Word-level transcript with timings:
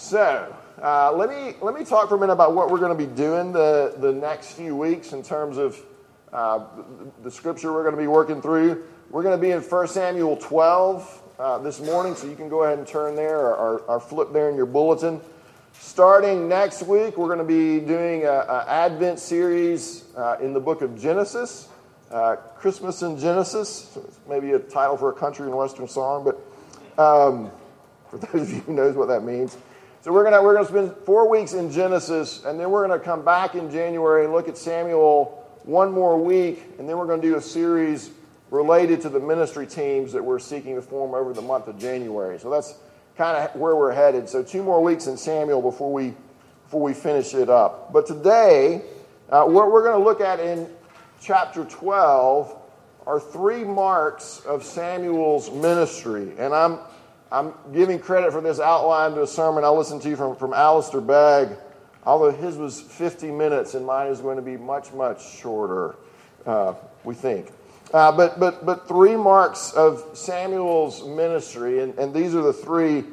So, 0.00 0.56
uh, 0.82 1.12
let 1.12 1.28
me 1.28 1.56
let 1.60 1.74
me 1.74 1.84
talk 1.84 2.08
for 2.08 2.14
a 2.14 2.18
minute 2.18 2.32
about 2.32 2.54
what 2.54 2.70
we're 2.70 2.78
going 2.78 2.96
to 2.96 3.06
be 3.06 3.12
doing 3.14 3.52
the 3.52 3.94
the 3.98 4.10
next 4.10 4.52
few 4.52 4.74
weeks 4.74 5.12
in 5.12 5.22
terms 5.22 5.58
of 5.58 5.78
uh, 6.32 6.64
the, 7.22 7.30
scripture 7.30 7.70
we're 7.70 7.82
going 7.82 7.94
to 7.94 8.00
be 8.00 8.06
working 8.06 8.40
through. 8.40 8.82
We're 9.10 9.22
going 9.22 9.38
to 9.38 9.40
be 9.40 9.50
in 9.50 9.60
1 9.60 9.88
Samuel 9.88 10.38
12 10.38 11.22
uh, 11.38 11.58
this 11.58 11.80
morning, 11.80 12.14
so 12.14 12.26
you 12.26 12.34
can 12.34 12.48
go 12.48 12.64
ahead 12.64 12.78
and 12.78 12.88
turn 12.88 13.14
there 13.14 13.40
or, 13.40 13.54
or, 13.54 13.78
or 13.80 14.00
flip 14.00 14.32
there 14.32 14.48
in 14.48 14.56
your 14.56 14.64
bulletin. 14.64 15.20
Starting 15.74 16.48
next 16.48 16.82
week, 16.84 17.18
we're 17.18 17.32
going 17.32 17.38
to 17.38 17.44
be 17.44 17.78
doing 17.78 18.24
an 18.24 18.46
Advent 18.68 19.18
series 19.18 20.06
uh, 20.16 20.38
in 20.40 20.54
the 20.54 20.60
book 20.60 20.80
of 20.80 20.98
Genesis. 20.98 21.68
Uh, 22.10 22.36
Christmas 22.56 23.02
in 23.02 23.18
Genesis, 23.18 23.98
maybe 24.26 24.52
a 24.52 24.58
title 24.58 24.96
for 24.96 25.10
a 25.10 25.14
country 25.14 25.46
and 25.46 25.54
western 25.54 25.86
song, 25.86 26.24
but 26.24 26.36
um, 27.00 27.50
for 28.10 28.16
those 28.16 28.48
of 28.48 28.50
you 28.50 28.60
who 28.62 28.72
knows 28.72 28.96
what 28.96 29.08
that 29.08 29.24
means. 29.24 29.58
So 30.02 30.12
we're 30.12 30.24
gonna 30.24 30.42
we're 30.42 30.54
gonna 30.54 30.68
spend 30.68 30.94
four 31.04 31.28
weeks 31.28 31.52
in 31.52 31.70
Genesis, 31.70 32.44
and 32.44 32.58
then 32.58 32.70
we're 32.70 32.86
gonna 32.86 32.98
come 32.98 33.24
back 33.24 33.54
in 33.54 33.70
January 33.70 34.24
and 34.24 34.32
look 34.32 34.48
at 34.48 34.56
Samuel 34.56 35.46
one 35.64 35.92
more 35.92 36.18
week, 36.18 36.62
and 36.78 36.88
then 36.88 36.96
we're 36.96 37.06
gonna 37.06 37.20
do 37.20 37.36
a 37.36 37.40
series 37.40 38.10
related 38.50 39.00
to 39.02 39.08
the 39.08 39.20
ministry 39.20 39.66
teams 39.66 40.12
that 40.12 40.24
we're 40.24 40.38
seeking 40.38 40.74
to 40.74 40.82
form 40.82 41.14
over 41.14 41.32
the 41.32 41.42
month 41.42 41.68
of 41.68 41.78
January. 41.78 42.38
So 42.38 42.50
that's 42.50 42.74
kind 43.16 43.36
of 43.36 43.54
where 43.54 43.76
we're 43.76 43.92
headed. 43.92 44.28
So 44.28 44.42
two 44.42 44.62
more 44.62 44.82
weeks 44.82 45.06
in 45.06 45.16
Samuel 45.16 45.60
before 45.60 45.92
we 45.92 46.14
before 46.70 46.82
we 46.82 46.94
finish 46.94 47.34
it 47.34 47.50
up. 47.50 47.92
But 47.92 48.06
today, 48.06 48.82
uh, 49.28 49.44
what 49.44 49.72
we're 49.72 49.82
going 49.82 49.98
to 49.98 50.04
look 50.04 50.20
at 50.20 50.38
in 50.38 50.68
chapter 51.20 51.64
12 51.64 52.56
are 53.06 53.18
three 53.18 53.64
marks 53.64 54.40
of 54.46 54.64
Samuel's 54.64 55.50
ministry. 55.50 56.32
And 56.38 56.54
I'm, 56.54 56.78
I'm 57.32 57.54
giving 57.72 58.00
credit 58.00 58.32
for 58.32 58.40
this 58.40 58.58
outline 58.58 59.12
to 59.12 59.22
a 59.22 59.26
sermon 59.26 59.62
I 59.62 59.68
listened 59.68 60.02
to 60.02 60.16
from, 60.16 60.34
from 60.34 60.52
Alistair 60.52 61.00
Begg, 61.00 61.56
although 62.04 62.32
his 62.32 62.56
was 62.56 62.80
50 62.80 63.30
minutes 63.30 63.74
and 63.74 63.86
mine 63.86 64.08
is 64.08 64.20
going 64.20 64.36
to 64.36 64.42
be 64.42 64.56
much, 64.56 64.92
much 64.92 65.24
shorter, 65.36 65.94
uh, 66.44 66.74
we 67.04 67.14
think. 67.14 67.52
Uh, 67.94 68.10
but, 68.10 68.40
but, 68.40 68.66
but 68.66 68.88
three 68.88 69.16
marks 69.16 69.72
of 69.72 70.04
Samuel's 70.12 71.06
ministry, 71.06 71.80
and, 71.80 71.96
and 71.98 72.12
these 72.12 72.34
are 72.34 72.42
the 72.42 72.52
three. 72.52 73.04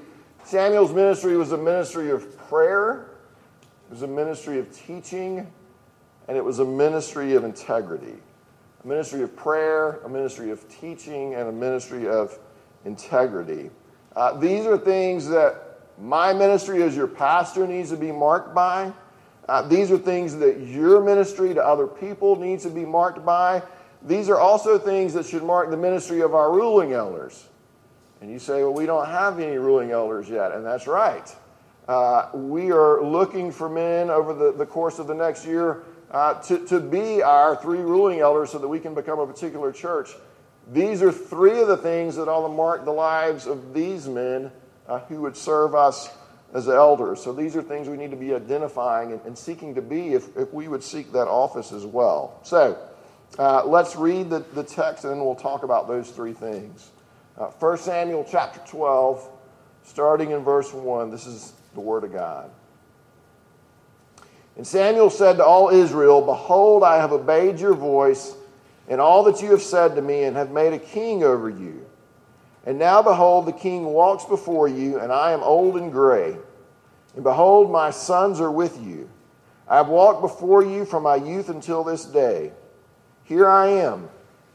Samuel's 0.44 0.94
ministry 0.94 1.38
was 1.38 1.52
a 1.52 1.58
ministry 1.58 2.10
of 2.10 2.38
prayer, 2.48 3.12
it 3.90 3.92
was 3.92 4.02
a 4.02 4.08
ministry 4.08 4.58
of 4.60 4.72
teaching, 4.76 5.46
and 6.28 6.38
it 6.38 6.44
was 6.44 6.60
a 6.60 6.66
ministry 6.66 7.36
of 7.36 7.44
integrity. 7.44 8.16
A 8.84 8.88
ministry 8.88 9.22
of 9.22 9.36
prayer, 9.36 10.00
a 10.06 10.10
ministry 10.10 10.50
of 10.50 10.68
teaching, 10.70 11.36
and 11.36 11.50
a 11.50 11.52
ministry 11.52 12.08
of 12.08 12.38
integrity. 12.86 13.70
Uh, 14.18 14.34
these 14.40 14.66
are 14.66 14.80
things 14.80 15.28
that 15.28 15.78
my 16.00 16.34
ministry 16.34 16.82
as 16.82 16.96
your 16.96 17.06
pastor 17.06 17.68
needs 17.68 17.92
to 17.92 17.96
be 17.96 18.12
marked 18.12 18.56
by. 18.56 18.92
Uh, 19.48 19.62
these 19.62 19.92
are 19.92 19.98
things 20.00 20.36
that 20.38 20.60
your 20.60 21.04
ministry 21.04 21.54
to 21.54 21.64
other 21.64 21.86
people 21.86 22.36
needs 22.36 22.64
to 22.64 22.72
be 22.72 22.84
marked 22.84 23.24
by. 23.24 23.62
These 24.02 24.28
are 24.28 24.40
also 24.40 24.80
things 24.80 25.14
that 25.14 25.28
should 25.28 25.44
mark 25.44 25.70
the 25.70 25.78
ministry 25.78 26.22
of 26.22 26.34
our 26.34 26.52
ruling 26.52 26.94
elders. 26.94 27.46
And 28.20 28.32
you 28.32 28.40
say, 28.40 28.64
well, 28.64 28.74
we 28.74 28.88
don't 28.88 29.06
have 29.06 29.40
any 29.40 29.58
ruling 29.58 29.92
elders 29.92 30.28
yet. 30.28 30.52
And 30.52 30.66
that's 30.66 30.88
right. 30.88 31.32
Uh, 31.88 32.30
we 32.34 32.72
are 32.72 33.04
looking 33.04 33.52
for 33.52 33.70
men 33.70 34.10
over 34.10 34.34
the, 34.34 34.52
the 34.52 34.66
course 34.66 34.98
of 34.98 35.06
the 35.06 35.14
next 35.14 35.46
year 35.46 35.84
uh, 36.10 36.42
to, 36.42 36.66
to 36.66 36.80
be 36.80 37.22
our 37.22 37.56
three 37.56 37.82
ruling 37.82 38.22
elders 38.22 38.50
so 38.50 38.58
that 38.58 38.68
we 38.68 38.80
can 38.80 38.96
become 38.96 39.20
a 39.20 39.28
particular 39.28 39.72
church. 39.72 40.10
These 40.72 41.02
are 41.02 41.12
three 41.12 41.62
of 41.62 41.68
the 41.68 41.78
things 41.78 42.16
that 42.18 42.28
ought 42.28 42.48
to 42.48 42.54
mark 42.54 42.84
the 42.84 42.92
lives 42.92 43.48
of 43.48 43.74
these 43.74 44.08
men 44.08 44.52
uh, 44.88 45.00
who 45.00 45.22
would 45.22 45.38
serve 45.38 45.76
us 45.76 46.10
as 46.54 46.68
elders. 46.68 47.22
So 47.22 47.34
these 47.34 47.56
are 47.56 47.62
things 47.62 47.88
we 47.88 47.98
need 47.98 48.12
to 48.12 48.18
be 48.18 48.34
identifying 48.34 49.12
and, 49.12 49.22
and 49.26 49.38
seeking 49.38 49.76
to 49.76 49.82
be 49.82 50.14
if, 50.14 50.36
if 50.36 50.54
we 50.54 50.68
would 50.68 50.84
seek 50.84 51.12
that 51.14 51.28
office 51.28 51.72
as 51.72 51.86
well. 51.86 52.40
So 52.44 52.78
uh, 53.38 53.66
let's 53.66 53.96
read 53.96 54.30
the, 54.30 54.40
the 54.54 54.64
text 54.64 55.04
and 55.04 55.14
then 55.14 55.20
we'll 55.20 55.36
talk 55.36 55.64
about 55.64 55.88
those 55.88 56.10
three 56.10 56.34
things. 56.34 56.92
Uh, 57.38 57.48
1 57.48 57.78
Samuel 57.78 58.26
chapter 58.30 58.60
12, 58.68 59.30
starting 59.84 60.32
in 60.32 60.44
verse 60.44 60.74
1. 60.74 61.12
This 61.12 61.28
is 61.28 61.54
the 61.76 61.82
Word 61.82 62.04
of 62.04 62.12
God. 62.12 62.50
And 64.56 64.66
Samuel 64.66 65.12
said 65.12 65.38
to 65.38 65.46
all 65.46 65.70
Israel, 65.70 66.22
Behold, 66.22 66.84
I 66.84 66.98
have 66.98 67.12
obeyed 67.12 67.60
your 67.60 67.76
voice 67.76 68.36
and 68.88 69.02
all 69.02 69.24
that 69.24 69.42
you 69.42 69.52
have 69.52 69.62
said 69.62 69.96
to 69.96 70.02
me, 70.02 70.24
and 70.24 70.36
have 70.36 70.52
made 70.52 70.74
a 70.74 70.80
king 70.80 71.24
over 71.24 71.50
you. 71.50 71.86
And 72.66 72.78
now, 72.80 73.02
behold, 73.02 73.46
the 73.46 73.54
king 73.54 73.86
walks 73.86 74.26
before 74.26 74.68
you, 74.68 75.00
and 75.00 75.12
I 75.12 75.32
am 75.32 75.42
old 75.42 75.78
and 75.78 75.92
gray. 75.92 76.38
And 77.16 77.24
behold, 77.24 77.72
my 77.72 77.92
sons 77.92 78.40
are 78.40 78.52
with 78.52 78.82
you. 78.82 79.10
I 79.68 79.78
have 79.78 79.88
walked 79.88 80.22
before 80.22 80.64
you 80.64 80.86
from 80.86 81.04
my 81.04 81.16
youth 81.16 81.50
until 81.50 81.84
this 81.84 82.06
day. 82.06 82.52
Here 83.24 83.48
I 83.48 83.68
am. 83.68 84.10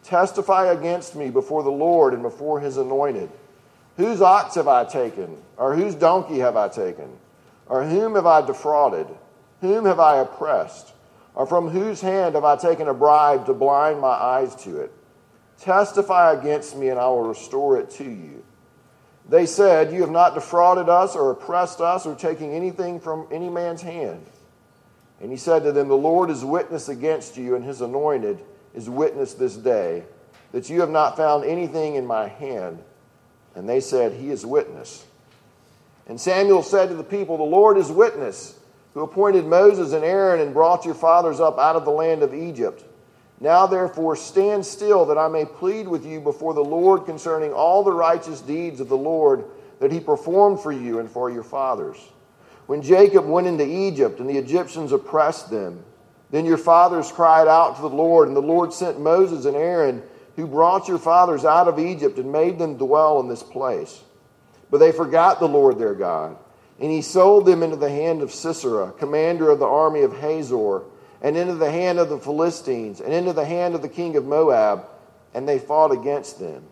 Testify 0.04 0.66
against 0.66 1.14
me 1.14 1.30
before 1.30 1.62
the 1.62 1.70
Lord 1.70 2.14
and 2.14 2.22
before 2.22 2.60
his 2.60 2.76
anointed. 2.76 3.30
Whose 3.96 4.22
ox 4.22 4.54
have 4.54 4.68
I 4.68 4.84
taken? 4.84 5.36
Or 5.56 5.74
whose 5.74 5.94
donkey 5.94 6.38
have 6.38 6.56
I 6.56 6.68
taken? 6.68 7.08
Or 7.66 7.84
whom 7.84 8.14
have 8.14 8.26
I 8.26 8.44
defrauded? 8.44 9.06
Whom 9.60 9.84
have 9.84 10.00
I 10.00 10.18
oppressed? 10.18 10.91
Or 11.34 11.46
from 11.46 11.68
whose 11.68 12.00
hand 12.00 12.34
have 12.34 12.44
I 12.44 12.56
taken 12.56 12.88
a 12.88 12.94
bribe 12.94 13.46
to 13.46 13.54
blind 13.54 14.00
my 14.00 14.08
eyes 14.08 14.54
to 14.64 14.80
it? 14.80 14.92
Testify 15.58 16.32
against 16.32 16.76
me, 16.76 16.88
and 16.88 16.98
I 16.98 17.06
will 17.06 17.22
restore 17.22 17.78
it 17.78 17.90
to 17.92 18.04
you. 18.04 18.44
They 19.28 19.46
said, 19.46 19.92
You 19.92 20.00
have 20.00 20.10
not 20.10 20.34
defrauded 20.34 20.88
us 20.88 21.14
or 21.14 21.30
oppressed 21.30 21.80
us 21.80 22.04
or 22.04 22.14
taken 22.14 22.50
anything 22.50 23.00
from 23.00 23.28
any 23.30 23.48
man's 23.48 23.82
hand. 23.82 24.26
And 25.20 25.30
he 25.30 25.36
said 25.36 25.62
to 25.62 25.72
them, 25.72 25.88
The 25.88 25.94
Lord 25.94 26.28
is 26.30 26.44
witness 26.44 26.88
against 26.88 27.36
you, 27.36 27.54
and 27.54 27.64
his 27.64 27.80
anointed 27.80 28.40
is 28.74 28.90
witness 28.90 29.34
this 29.34 29.56
day, 29.56 30.04
that 30.50 30.68
you 30.68 30.80
have 30.80 30.90
not 30.90 31.16
found 31.16 31.44
anything 31.44 31.94
in 31.94 32.06
my 32.06 32.28
hand. 32.28 32.82
And 33.54 33.68
they 33.68 33.80
said, 33.80 34.12
He 34.12 34.30
is 34.30 34.44
witness. 34.44 35.06
And 36.08 36.20
Samuel 36.20 36.62
said 36.62 36.88
to 36.88 36.94
the 36.94 37.04
people, 37.04 37.36
The 37.36 37.44
Lord 37.44 37.78
is 37.78 37.90
witness 37.90 38.58
who 38.94 39.00
appointed 39.00 39.46
Moses 39.46 39.92
and 39.92 40.04
Aaron 40.04 40.40
and 40.40 40.52
brought 40.52 40.84
your 40.84 40.94
fathers 40.94 41.40
up 41.40 41.58
out 41.58 41.76
of 41.76 41.84
the 41.84 41.90
land 41.90 42.22
of 42.22 42.34
Egypt. 42.34 42.84
Now, 43.40 43.66
therefore, 43.66 44.14
stand 44.14 44.64
still 44.64 45.06
that 45.06 45.18
I 45.18 45.28
may 45.28 45.44
plead 45.44 45.88
with 45.88 46.06
you 46.06 46.20
before 46.20 46.54
the 46.54 46.64
Lord 46.64 47.06
concerning 47.06 47.52
all 47.52 47.82
the 47.82 47.92
righteous 47.92 48.40
deeds 48.40 48.80
of 48.80 48.88
the 48.88 48.96
Lord 48.96 49.44
that 49.80 49.90
he 49.90 49.98
performed 49.98 50.60
for 50.60 50.70
you 50.70 51.00
and 51.00 51.10
for 51.10 51.30
your 51.30 51.42
fathers. 51.42 51.96
When 52.66 52.82
Jacob 52.82 53.26
went 53.26 53.48
into 53.48 53.66
Egypt 53.66 54.20
and 54.20 54.30
the 54.30 54.38
Egyptians 54.38 54.92
oppressed 54.92 55.50
them, 55.50 55.82
then 56.30 56.44
your 56.44 56.58
fathers 56.58 57.10
cried 57.10 57.48
out 57.48 57.76
to 57.76 57.82
the 57.82 57.88
Lord, 57.88 58.28
and 58.28 58.36
the 58.36 58.40
Lord 58.40 58.72
sent 58.72 59.00
Moses 59.00 59.44
and 59.44 59.56
Aaron, 59.56 60.02
who 60.36 60.46
brought 60.46 60.88
your 60.88 60.98
fathers 60.98 61.44
out 61.44 61.68
of 61.68 61.78
Egypt 61.78 62.18
and 62.18 62.30
made 62.30 62.58
them 62.58 62.76
dwell 62.76 63.20
in 63.20 63.28
this 63.28 63.42
place. 63.42 64.02
But 64.70 64.78
they 64.78 64.92
forgot 64.92 65.40
the 65.40 65.48
Lord 65.48 65.78
their 65.78 65.94
God 65.94 66.36
and 66.82 66.90
he 66.90 67.00
sold 67.00 67.46
them 67.46 67.62
into 67.62 67.76
the 67.76 67.88
hand 67.88 68.22
of 68.22 68.32
Sisera, 68.32 68.90
commander 68.98 69.48
of 69.50 69.60
the 69.60 69.66
army 69.66 70.02
of 70.02 70.18
Hazor, 70.18 70.82
and 71.20 71.36
into 71.36 71.54
the 71.54 71.70
hand 71.70 72.00
of 72.00 72.08
the 72.08 72.18
Philistines, 72.18 73.00
and 73.00 73.12
into 73.12 73.32
the 73.32 73.44
hand 73.44 73.76
of 73.76 73.82
the 73.82 73.88
king 73.88 74.16
of 74.16 74.24
Moab, 74.24 74.86
and 75.32 75.48
they 75.48 75.60
fought 75.60 75.92
against 75.92 76.40
them. 76.40 76.64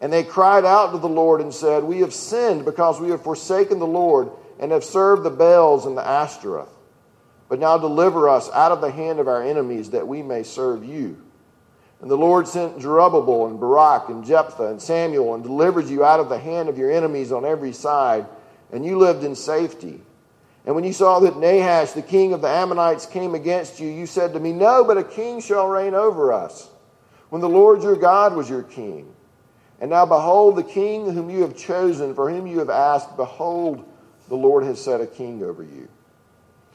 And 0.00 0.12
they 0.12 0.22
cried 0.22 0.64
out 0.64 0.92
to 0.92 0.98
the 0.98 1.08
Lord 1.08 1.40
and 1.40 1.52
said, 1.52 1.82
We 1.82 1.98
have 2.02 2.14
sinned 2.14 2.66
because 2.66 3.00
we 3.00 3.10
have 3.10 3.24
forsaken 3.24 3.80
the 3.80 3.86
Lord 3.86 4.30
and 4.60 4.70
have 4.70 4.84
served 4.84 5.24
the 5.24 5.30
Baals 5.30 5.86
and 5.86 5.98
the 5.98 6.06
Ashtoreth. 6.06 6.70
But 7.48 7.58
now 7.58 7.78
deliver 7.78 8.28
us 8.28 8.48
out 8.50 8.70
of 8.70 8.80
the 8.80 8.92
hand 8.92 9.18
of 9.18 9.26
our 9.26 9.42
enemies 9.42 9.90
that 9.90 10.06
we 10.06 10.22
may 10.22 10.44
serve 10.44 10.84
you. 10.84 11.20
And 12.00 12.08
the 12.08 12.16
Lord 12.16 12.46
sent 12.46 12.78
Jerubbaal 12.78 13.50
and 13.50 13.58
Barak 13.58 14.08
and 14.08 14.24
Jephthah 14.24 14.68
and 14.68 14.80
Samuel 14.80 15.34
and 15.34 15.42
delivered 15.42 15.88
you 15.88 16.04
out 16.04 16.20
of 16.20 16.28
the 16.28 16.38
hand 16.38 16.68
of 16.68 16.78
your 16.78 16.92
enemies 16.92 17.32
on 17.32 17.44
every 17.44 17.72
side 17.72 18.26
and 18.72 18.84
you 18.84 18.98
lived 18.98 19.24
in 19.24 19.34
safety. 19.34 20.00
And 20.66 20.74
when 20.74 20.84
you 20.84 20.92
saw 20.92 21.20
that 21.20 21.38
Nahash, 21.38 21.92
the 21.92 22.02
king 22.02 22.32
of 22.32 22.42
the 22.42 22.48
Ammonites, 22.48 23.06
came 23.06 23.34
against 23.34 23.80
you, 23.80 23.88
you 23.88 24.06
said 24.06 24.34
to 24.34 24.40
me, 24.40 24.52
No, 24.52 24.84
but 24.84 24.98
a 24.98 25.04
king 25.04 25.40
shall 25.40 25.66
reign 25.66 25.94
over 25.94 26.32
us, 26.32 26.68
when 27.30 27.40
the 27.40 27.48
Lord 27.48 27.82
your 27.82 27.96
God 27.96 28.34
was 28.34 28.50
your 28.50 28.62
king. 28.62 29.14
And 29.80 29.90
now 29.90 30.04
behold, 30.04 30.56
the 30.56 30.62
king 30.62 31.12
whom 31.12 31.30
you 31.30 31.42
have 31.42 31.56
chosen, 31.56 32.14
for 32.14 32.30
whom 32.30 32.46
you 32.46 32.58
have 32.58 32.70
asked, 32.70 33.16
behold, 33.16 33.88
the 34.28 34.36
Lord 34.36 34.64
has 34.64 34.82
set 34.82 35.00
a 35.00 35.06
king 35.06 35.42
over 35.42 35.62
you. 35.62 35.88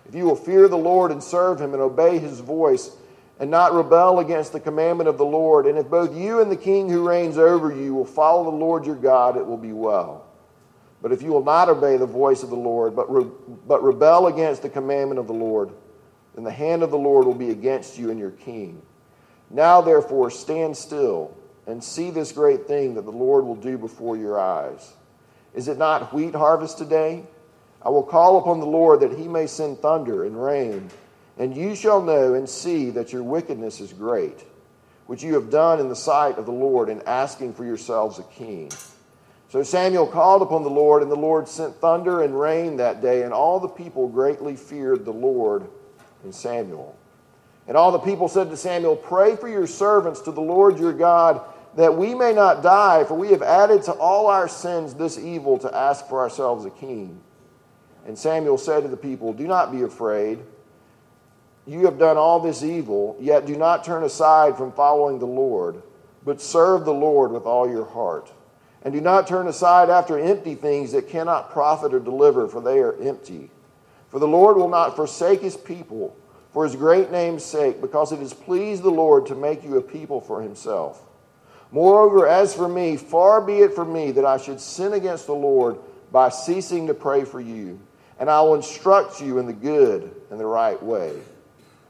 If 0.07 0.15
you 0.15 0.25
will 0.25 0.35
fear 0.35 0.67
the 0.67 0.77
Lord 0.77 1.11
and 1.11 1.21
serve 1.21 1.61
him 1.61 1.73
and 1.73 1.81
obey 1.81 2.17
his 2.17 2.39
voice, 2.39 2.91
and 3.39 3.51
not 3.51 3.73
rebel 3.73 4.19
against 4.19 4.53
the 4.53 4.59
commandment 4.59 5.09
of 5.09 5.17
the 5.17 5.25
Lord, 5.25 5.65
and 5.65 5.77
if 5.77 5.89
both 5.89 6.15
you 6.15 6.39
and 6.39 6.51
the 6.51 6.55
king 6.55 6.89
who 6.89 7.07
reigns 7.07 7.37
over 7.37 7.75
you 7.75 7.93
will 7.93 8.05
follow 8.05 8.43
the 8.43 8.57
Lord 8.57 8.85
your 8.85 8.95
God, 8.95 9.37
it 9.37 9.45
will 9.45 9.57
be 9.57 9.73
well. 9.73 10.25
But 11.03 11.11
if 11.11 11.21
you 11.21 11.33
will 11.33 11.43
not 11.43 11.67
obey 11.67 11.97
the 11.97 12.05
voice 12.05 12.43
of 12.43 12.49
the 12.49 12.55
Lord, 12.55 12.95
but, 12.95 13.13
re- 13.13 13.29
but 13.67 13.83
rebel 13.83 14.27
against 14.27 14.61
the 14.61 14.69
commandment 14.69 15.19
of 15.19 15.27
the 15.27 15.33
Lord, 15.33 15.69
then 16.33 16.45
the 16.45 16.51
hand 16.51 16.81
of 16.81 16.91
the 16.91 16.97
Lord 16.97 17.27
will 17.27 17.35
be 17.35 17.49
against 17.49 17.97
you 17.97 18.09
and 18.09 18.17
your 18.17 18.31
king. 18.31 18.81
Now, 19.49 19.81
therefore, 19.81 20.31
stand 20.31 20.77
still 20.77 21.35
and 21.67 21.83
see 21.83 22.09
this 22.09 22.31
great 22.31 22.67
thing 22.67 22.93
that 22.95 23.03
the 23.03 23.11
Lord 23.11 23.43
will 23.43 23.57
do 23.57 23.77
before 23.77 24.15
your 24.15 24.39
eyes. 24.39 24.93
Is 25.53 25.67
it 25.67 25.77
not 25.77 26.13
wheat 26.13 26.35
harvest 26.35 26.77
today? 26.77 27.25
I 27.81 27.89
will 27.89 28.03
call 28.03 28.37
upon 28.37 28.61
the 28.61 28.65
Lord 28.65 29.01
that 29.01 29.11
he 29.11 29.27
may 29.27 29.45
send 29.45 29.79
thunder 29.79 30.23
and 30.23 30.41
rain, 30.41 30.89
and 31.37 31.53
you 31.53 31.75
shall 31.75 32.01
know 32.01 32.33
and 32.33 32.47
see 32.47 32.91
that 32.91 33.11
your 33.11 33.23
wickedness 33.23 33.81
is 33.81 33.91
great, 33.91 34.45
which 35.07 35.21
you 35.21 35.33
have 35.33 35.49
done 35.49 35.81
in 35.81 35.89
the 35.89 35.97
sight 35.97 36.37
of 36.37 36.45
the 36.45 36.53
Lord 36.53 36.87
in 36.87 37.01
asking 37.01 37.55
for 37.55 37.65
yourselves 37.65 38.19
a 38.19 38.23
king. 38.23 38.71
So 39.53 39.61
Samuel 39.61 40.07
called 40.07 40.41
upon 40.41 40.63
the 40.63 40.69
Lord, 40.71 41.03
and 41.03 41.11
the 41.11 41.15
Lord 41.15 41.47
sent 41.47 41.75
thunder 41.75 42.23
and 42.23 42.39
rain 42.39 42.77
that 42.77 43.03
day, 43.03 43.21
and 43.21 43.31
all 43.31 43.59
the 43.59 43.67
people 43.67 44.07
greatly 44.07 44.55
feared 44.55 45.05
the 45.05 45.13
Lord 45.13 45.67
and 46.23 46.33
Samuel. 46.33 46.97
And 47.67 47.77
all 47.77 47.91
the 47.91 47.99
people 47.99 48.27
said 48.27 48.49
to 48.49 48.57
Samuel, 48.57 48.95
Pray 48.95 49.35
for 49.35 49.47
your 49.47 49.67
servants 49.67 50.21
to 50.21 50.31
the 50.31 50.41
Lord 50.41 50.79
your 50.79 50.91
God, 50.91 51.39
that 51.75 51.95
we 51.95 52.15
may 52.15 52.33
not 52.33 52.63
die, 52.63 53.03
for 53.03 53.13
we 53.13 53.29
have 53.29 53.43
added 53.43 53.83
to 53.83 53.91
all 53.91 54.25
our 54.25 54.47
sins 54.47 54.95
this 54.95 55.19
evil 55.19 55.59
to 55.59 55.77
ask 55.77 56.09
for 56.09 56.19
ourselves 56.19 56.65
a 56.65 56.71
king. 56.71 57.21
And 58.07 58.17
Samuel 58.17 58.57
said 58.57 58.81
to 58.81 58.89
the 58.89 58.97
people, 58.97 59.33
Do 59.33 59.45
not 59.45 59.71
be 59.71 59.83
afraid. 59.83 60.39
You 61.67 61.85
have 61.85 61.99
done 61.99 62.17
all 62.17 62.39
this 62.39 62.63
evil, 62.63 63.15
yet 63.19 63.45
do 63.45 63.55
not 63.55 63.83
turn 63.83 64.03
aside 64.03 64.57
from 64.57 64.71
following 64.71 65.19
the 65.19 65.27
Lord, 65.27 65.83
but 66.25 66.41
serve 66.41 66.85
the 66.85 66.91
Lord 66.91 67.31
with 67.31 67.43
all 67.43 67.69
your 67.69 67.85
heart. 67.85 68.31
And 68.83 68.93
do 68.93 69.01
not 69.01 69.27
turn 69.27 69.47
aside 69.47 69.89
after 69.89 70.19
empty 70.19 70.55
things 70.55 70.91
that 70.91 71.07
cannot 71.07 71.51
profit 71.51 71.93
or 71.93 71.99
deliver, 71.99 72.47
for 72.47 72.61
they 72.61 72.79
are 72.79 73.01
empty. 73.01 73.49
For 74.09 74.19
the 74.19 74.27
Lord 74.27 74.57
will 74.57 74.69
not 74.69 74.95
forsake 74.95 75.41
his 75.41 75.57
people 75.57 76.15
for 76.51 76.65
his 76.65 76.75
great 76.75 77.09
name's 77.09 77.43
sake, 77.43 77.81
because 77.81 78.11
it 78.11 78.19
has 78.19 78.33
pleased 78.33 78.83
the 78.83 78.91
Lord 78.91 79.25
to 79.25 79.35
make 79.35 79.63
you 79.63 79.77
a 79.77 79.81
people 79.81 80.21
for 80.21 80.41
himself. 80.41 81.01
Moreover, 81.71 82.27
as 82.27 82.53
for 82.53 82.67
me, 82.67 82.95
far 82.95 83.41
be 83.41 83.59
it 83.59 83.73
from 83.73 83.91
me 83.91 84.11
that 84.11 84.25
I 84.25 84.37
should 84.37 84.61
sin 84.61 84.93
against 84.93 85.25
the 85.25 85.33
Lord 85.33 85.79
by 86.11 86.29
ceasing 86.29 86.85
to 86.85 86.93
pray 86.93 87.25
for 87.25 87.41
you. 87.41 87.79
And 88.19 88.29
I 88.29 88.41
will 88.41 88.53
instruct 88.53 89.19
you 89.19 89.39
in 89.39 89.47
the 89.47 89.53
good 89.53 90.13
and 90.29 90.39
the 90.39 90.45
right 90.45 90.81
way. 90.81 91.19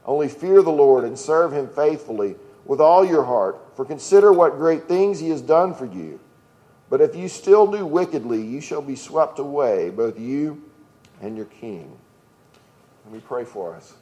Only 0.06 0.28
fear 0.28 0.62
the 0.62 0.70
Lord 0.70 1.04
and 1.04 1.18
serve 1.18 1.52
him 1.52 1.68
faithfully 1.68 2.36
with 2.64 2.80
all 2.80 3.04
your 3.04 3.24
heart, 3.24 3.58
for 3.76 3.84
consider 3.84 4.32
what 4.32 4.56
great 4.56 4.84
things 4.84 5.20
he 5.20 5.28
has 5.28 5.42
done 5.42 5.74
for 5.74 5.84
you. 5.84 6.18
But 6.90 7.00
if 7.00 7.16
you 7.16 7.28
still 7.28 7.66
do 7.66 7.86
wickedly, 7.86 8.42
you 8.42 8.60
shall 8.60 8.82
be 8.82 8.96
swept 8.96 9.38
away, 9.38 9.90
both 9.90 10.18
you 10.18 10.62
and 11.20 11.36
your 11.36 11.46
king. 11.46 11.96
Let 13.04 13.14
me 13.14 13.20
pray 13.20 13.44
for 13.44 13.74
us. 13.74 13.94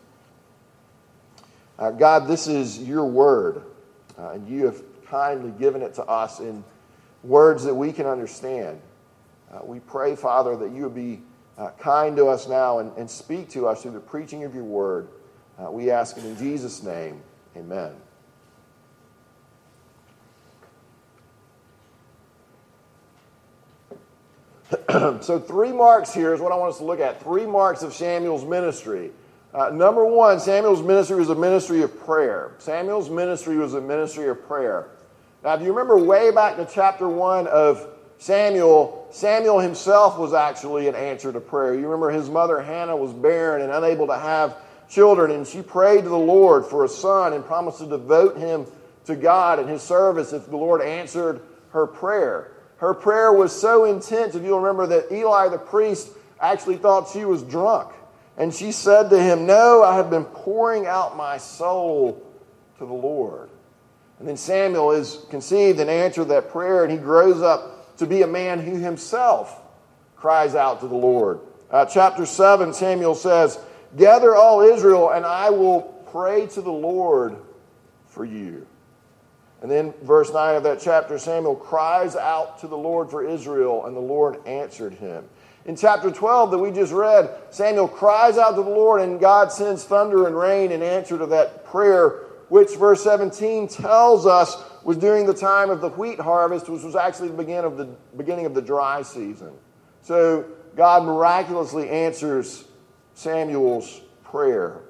Uh, 1.78 1.90
God, 1.90 2.28
this 2.28 2.46
is 2.46 2.78
your 2.78 3.06
word, 3.06 3.62
uh, 4.18 4.30
and 4.30 4.48
you 4.48 4.66
have 4.66 4.82
kindly 5.06 5.50
given 5.52 5.82
it 5.82 5.94
to 5.94 6.04
us 6.04 6.40
in 6.40 6.64
words 7.22 7.64
that 7.64 7.74
we 7.74 7.92
can 7.92 8.06
understand. 8.06 8.80
Uh, 9.52 9.60
we 9.64 9.80
pray, 9.80 10.16
Father, 10.16 10.56
that 10.56 10.70
you 10.72 10.82
would 10.82 10.94
be 10.94 11.20
uh, 11.58 11.70
kind 11.78 12.16
to 12.16 12.26
us 12.26 12.48
now 12.48 12.78
and, 12.78 12.96
and, 12.96 13.10
speak 13.10 13.50
to 13.50 13.66
us 13.68 13.82
through 13.82 13.90
the 13.90 14.00
preaching 14.00 14.44
of 14.44 14.54
your 14.54 14.64
word. 14.64 15.08
Uh, 15.58 15.70
we 15.70 15.90
ask 15.90 16.16
it 16.16 16.24
in 16.24 16.36
Jesus' 16.38 16.82
name. 16.82 17.20
Amen. 17.56 17.92
so, 25.20 25.38
three 25.38 25.72
marks 25.72 26.12
here 26.12 26.34
is 26.34 26.40
what 26.40 26.52
I 26.52 26.56
want 26.56 26.72
us 26.72 26.78
to 26.78 26.84
look 26.84 27.00
at. 27.00 27.22
Three 27.22 27.46
marks 27.46 27.82
of 27.82 27.94
Samuel's 27.94 28.44
ministry. 28.44 29.10
Uh, 29.54 29.70
number 29.70 30.04
one, 30.04 30.38
Samuel's 30.38 30.82
ministry 30.82 31.16
was 31.16 31.30
a 31.30 31.34
ministry 31.34 31.82
of 31.82 31.98
prayer. 32.04 32.52
Samuel's 32.58 33.08
ministry 33.08 33.56
was 33.56 33.74
a 33.74 33.80
ministry 33.80 34.28
of 34.28 34.46
prayer. 34.46 34.88
Now, 35.44 35.54
if 35.54 35.62
you 35.62 35.68
remember 35.68 35.98
way 35.98 36.30
back 36.30 36.56
to 36.56 36.66
chapter 36.66 37.08
one 37.08 37.46
of 37.46 37.86
Samuel, 38.18 39.08
Samuel 39.10 39.60
himself 39.60 40.18
was 40.18 40.32
actually 40.34 40.88
an 40.88 40.94
answer 40.94 41.32
to 41.32 41.40
prayer. 41.40 41.74
You 41.74 41.86
remember 41.86 42.10
his 42.10 42.28
mother 42.30 42.60
Hannah 42.60 42.96
was 42.96 43.12
barren 43.12 43.62
and 43.62 43.72
unable 43.72 44.06
to 44.06 44.18
have 44.18 44.56
children, 44.88 45.30
and 45.30 45.46
she 45.46 45.62
prayed 45.62 46.02
to 46.04 46.08
the 46.08 46.18
Lord 46.18 46.66
for 46.66 46.84
a 46.84 46.88
son 46.88 47.32
and 47.32 47.44
promised 47.44 47.78
to 47.78 47.86
devote 47.86 48.36
him 48.36 48.66
to 49.06 49.16
God 49.16 49.58
and 49.58 49.68
his 49.68 49.82
service 49.82 50.32
if 50.32 50.46
the 50.48 50.56
Lord 50.56 50.80
answered 50.82 51.40
her 51.70 51.86
prayer. 51.86 52.51
Her 52.82 52.94
prayer 52.94 53.32
was 53.32 53.52
so 53.52 53.84
intense, 53.84 54.34
if 54.34 54.42
you'll 54.42 54.58
remember, 54.58 54.88
that 54.88 55.12
Eli 55.12 55.46
the 55.46 55.56
priest 55.56 56.10
actually 56.40 56.78
thought 56.78 57.08
she 57.12 57.24
was 57.24 57.44
drunk. 57.44 57.94
And 58.36 58.52
she 58.52 58.72
said 58.72 59.08
to 59.10 59.22
him, 59.22 59.46
No, 59.46 59.84
I 59.84 59.94
have 59.94 60.10
been 60.10 60.24
pouring 60.24 60.88
out 60.88 61.16
my 61.16 61.38
soul 61.38 62.20
to 62.78 62.84
the 62.84 62.92
Lord. 62.92 63.50
And 64.18 64.26
then 64.26 64.36
Samuel 64.36 64.90
is 64.90 65.24
conceived 65.30 65.78
and 65.78 65.88
answered 65.88 66.24
that 66.24 66.50
prayer, 66.50 66.82
and 66.82 66.92
he 66.92 66.98
grows 66.98 67.40
up 67.40 67.96
to 67.98 68.06
be 68.06 68.22
a 68.22 68.26
man 68.26 68.58
who 68.58 68.74
himself 68.74 69.62
cries 70.16 70.56
out 70.56 70.80
to 70.80 70.88
the 70.88 70.96
Lord. 70.96 71.38
Uh, 71.70 71.84
chapter 71.84 72.26
7, 72.26 72.74
Samuel 72.74 73.14
says, 73.14 73.60
Gather 73.96 74.34
all 74.34 74.60
Israel, 74.60 75.10
and 75.10 75.24
I 75.24 75.50
will 75.50 75.82
pray 76.10 76.48
to 76.48 76.60
the 76.60 76.72
Lord 76.72 77.36
for 78.08 78.24
you. 78.24 78.66
And 79.62 79.70
then, 79.70 79.94
verse 80.02 80.32
9 80.32 80.56
of 80.56 80.64
that 80.64 80.80
chapter, 80.80 81.18
Samuel 81.18 81.54
cries 81.54 82.16
out 82.16 82.58
to 82.58 82.66
the 82.66 82.76
Lord 82.76 83.08
for 83.10 83.24
Israel, 83.24 83.86
and 83.86 83.96
the 83.96 84.00
Lord 84.00 84.44
answered 84.44 84.92
him. 84.94 85.24
In 85.64 85.76
chapter 85.76 86.10
12 86.10 86.50
that 86.50 86.58
we 86.58 86.72
just 86.72 86.92
read, 86.92 87.30
Samuel 87.50 87.86
cries 87.86 88.36
out 88.36 88.56
to 88.56 88.62
the 88.62 88.70
Lord, 88.70 89.00
and 89.00 89.20
God 89.20 89.52
sends 89.52 89.84
thunder 89.84 90.26
and 90.26 90.36
rain 90.36 90.72
in 90.72 90.82
answer 90.82 91.16
to 91.16 91.26
that 91.26 91.64
prayer, 91.64 92.24
which 92.48 92.74
verse 92.74 93.04
17 93.04 93.68
tells 93.68 94.26
us 94.26 94.56
was 94.82 94.96
during 94.96 95.26
the 95.26 95.34
time 95.34 95.70
of 95.70 95.80
the 95.80 95.90
wheat 95.90 96.18
harvest, 96.18 96.68
which 96.68 96.82
was 96.82 96.96
actually 96.96 97.28
the 97.28 97.36
beginning 97.36 97.64
of 97.64 97.76
the, 97.76 97.84
beginning 98.16 98.46
of 98.46 98.54
the 98.54 98.62
dry 98.62 99.02
season. 99.02 99.52
So 100.02 100.44
God 100.74 101.04
miraculously 101.04 101.88
answers 101.88 102.64
Samuel's 103.14 104.00
prayer. 104.24 104.80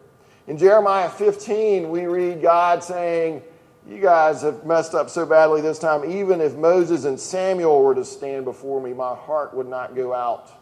In 0.46 0.56
Jeremiah 0.56 1.10
15, 1.10 1.90
we 1.90 2.06
read 2.06 2.40
God 2.40 2.82
saying, 2.82 3.42
You 3.88 4.00
guys 4.00 4.42
have 4.42 4.64
messed 4.64 4.94
up 4.94 5.10
so 5.10 5.26
badly 5.26 5.60
this 5.60 5.78
time. 5.78 6.08
Even 6.08 6.40
if 6.40 6.54
Moses 6.54 7.04
and 7.04 7.18
Samuel 7.18 7.82
were 7.82 7.94
to 7.94 8.04
stand 8.04 8.44
before 8.44 8.80
me, 8.80 8.92
my 8.92 9.14
heart 9.14 9.54
would 9.54 9.66
not 9.66 9.96
go 9.96 10.14
out 10.14 10.52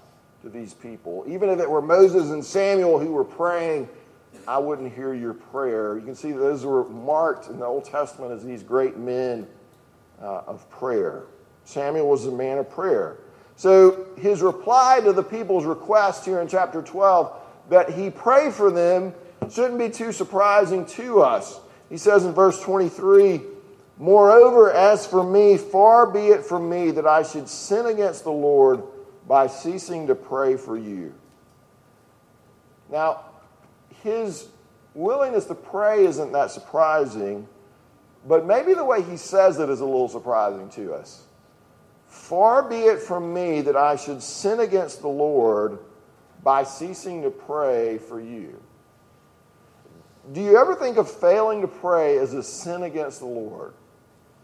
to 0.43 0.49
these 0.49 0.73
people. 0.73 1.25
Even 1.29 1.51
if 1.51 1.61
it 1.61 1.69
were 1.69 1.83
Moses 1.83 2.31
and 2.31 2.43
Samuel 2.43 2.99
who 2.99 3.13
were 3.13 3.25
praying, 3.25 3.89
I 4.49 4.59
wouldn't 4.59 4.95
hear 4.95 5.13
your 5.13 5.35
prayer. 5.35 5.99
You 5.99 6.05
can 6.05 6.15
see 6.15 6.33
those 6.33 6.65
were 6.65 6.89
marked 6.89 7.49
in 7.49 7.59
the 7.59 7.67
Old 7.67 7.85
Testament 7.85 8.33
as 8.33 8.43
these 8.43 8.63
great 8.63 8.97
men 8.97 9.47
uh, 10.21 10.43
of 10.47 10.69
prayer. 10.71 11.25
Samuel 11.65 12.09
was 12.09 12.27
a 12.27 12.33
man 12.33 12.57
of 12.57 12.71
prayer. 12.71 13.19
So 13.57 14.07
his 14.17 14.41
reply 14.41 15.01
to 15.05 15.13
the 15.13 15.23
people's 15.23 15.67
request 15.67 16.25
here 16.25 16.41
in 16.41 16.49
chapter 16.49 16.81
12 16.81 17.37
that 17.69 17.91
he 17.91 18.09
pray 18.09 18.51
for 18.51 18.71
them 18.71 19.13
shouldn't 19.51 19.79
be 19.79 19.91
too 19.91 20.13
surprising 20.13 20.87
to 20.87 21.21
us. 21.21 21.61
He 21.91 21.99
says 21.99 22.25
in 22.25 22.33
verse 22.33 22.59
23 22.61 23.43
Moreover, 23.99 24.73
as 24.73 25.07
for 25.07 25.23
me, 25.23 25.59
far 25.59 26.07
be 26.07 26.29
it 26.29 26.43
from 26.43 26.71
me 26.71 26.91
that 26.93 27.07
I 27.07 27.23
should 27.23 27.47
sin 27.47 27.85
against 27.85 28.25
the 28.25 28.33
Lord 28.33 28.83
by 29.29 29.47
ceasing 29.47 30.07
to 30.07 30.15
pray 30.15 30.57
for 30.57 30.79
you. 30.79 31.13
Now, 32.91 33.27
his 34.03 34.49
willingness 34.95 35.45
to 35.47 35.55
pray 35.55 36.07
isn't 36.07 36.33
that 36.33 36.51
surprising, 36.51 37.47
but 38.27 38.47
maybe 38.47 38.73
the 38.73 38.85
way 38.85 39.03
he 39.03 39.19
says 39.19 39.59
it 39.59 39.69
is 39.69 39.81
a 39.81 39.85
little 39.85 40.09
surprising 40.09 40.71
to 40.71 40.95
us. 40.95 41.25
Far 42.07 42.63
be 42.63 42.77
it 42.77 43.01
from 43.01 43.35
me 43.35 43.61
that 43.61 43.77
I 43.77 43.97
should 43.97 44.23
sin 44.23 44.61
against 44.61 45.03
the 45.03 45.09
Lord 45.09 45.79
by 46.43 46.65
ceasing 46.65 47.23
to 47.23 47.31
pray 47.31 47.99
for 47.99 48.19
you. 48.19 48.59
Do 50.33 50.41
you 50.41 50.57
ever 50.57 50.75
think 50.75 50.97
of 50.97 51.11
failing 51.11 51.61
to 51.63 51.69
pray 51.69 52.19
as 52.19 52.35
a 52.35 52.43
sin 52.43 52.83
against 52.83 53.21
the 53.21 53.27
Lord? 53.27 53.73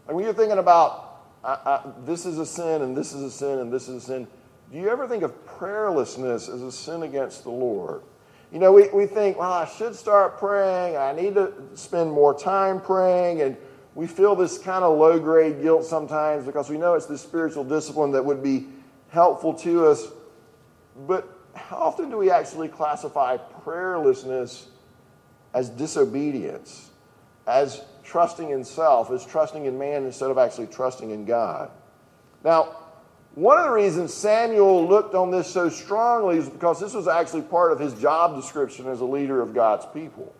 Like 0.05 0.15
when 0.15 0.25
you're 0.25 0.33
thinking 0.33 0.57
about, 0.57 1.21
I, 1.43 1.53
I, 1.53 1.91
this 2.05 2.25
is 2.25 2.39
a 2.39 2.45
sin, 2.45 2.81
and 2.81 2.95
this 2.95 3.13
is 3.13 3.21
a 3.21 3.31
sin, 3.31 3.59
and 3.59 3.71
this 3.71 3.87
is 3.87 4.03
a 4.03 4.05
sin, 4.05 4.27
do 4.71 4.77
you 4.77 4.89
ever 4.89 5.07
think 5.07 5.23
of 5.23 5.33
prayerlessness 5.45 6.53
as 6.53 6.61
a 6.61 6.71
sin 6.71 7.03
against 7.03 7.43
the 7.43 7.51
Lord? 7.51 8.01
You 8.51 8.59
know, 8.59 8.71
we, 8.71 8.89
we 8.89 9.05
think, 9.05 9.37
well, 9.37 9.51
I 9.51 9.65
should 9.65 9.95
start 9.95 10.37
praying. 10.37 10.97
I 10.97 11.13
need 11.13 11.35
to 11.35 11.53
spend 11.75 12.11
more 12.11 12.37
time 12.37 12.81
praying. 12.81 13.41
And 13.41 13.57
we 13.95 14.07
feel 14.07 14.35
this 14.35 14.57
kind 14.57 14.83
of 14.83 14.97
low 14.97 15.19
grade 15.19 15.61
guilt 15.61 15.85
sometimes 15.85 16.45
because 16.45 16.69
we 16.69 16.77
know 16.77 16.93
it's 16.93 17.05
the 17.05 17.17
spiritual 17.17 17.63
discipline 17.63 18.11
that 18.11 18.23
would 18.23 18.41
be 18.41 18.67
helpful 19.09 19.53
to 19.53 19.85
us. 19.87 20.07
But 21.07 21.27
how 21.55 21.77
often 21.77 22.09
do 22.09 22.17
we 22.17 22.31
actually 22.31 22.67
classify 22.67 23.37
prayerlessness 23.37 24.65
as 25.57 25.69
disobedience, 25.69 26.91
as 27.47 27.81
trusting 28.03 28.51
in 28.51 28.63
self, 28.63 29.09
as 29.09 29.25
trusting 29.25 29.65
in 29.65 29.75
man 29.75 30.05
instead 30.05 30.29
of 30.29 30.37
actually 30.37 30.67
trusting 30.67 31.09
in 31.09 31.25
God? 31.25 31.71
Now, 32.43 32.75
one 33.33 33.57
of 33.57 33.65
the 33.65 33.71
reasons 33.71 34.13
Samuel 34.13 34.87
looked 34.87 35.15
on 35.15 35.31
this 35.31 35.47
so 35.47 35.67
strongly 35.67 36.37
is 36.37 36.47
because 36.47 36.79
this 36.79 36.93
was 36.93 37.07
actually 37.07 37.41
part 37.41 37.71
of 37.71 37.79
his 37.79 37.95
job 37.95 38.35
description 38.35 38.87
as 38.87 39.01
a 39.01 39.05
leader 39.05 39.41
of 39.41 39.55
God's 39.55 39.87
people. 39.87 40.31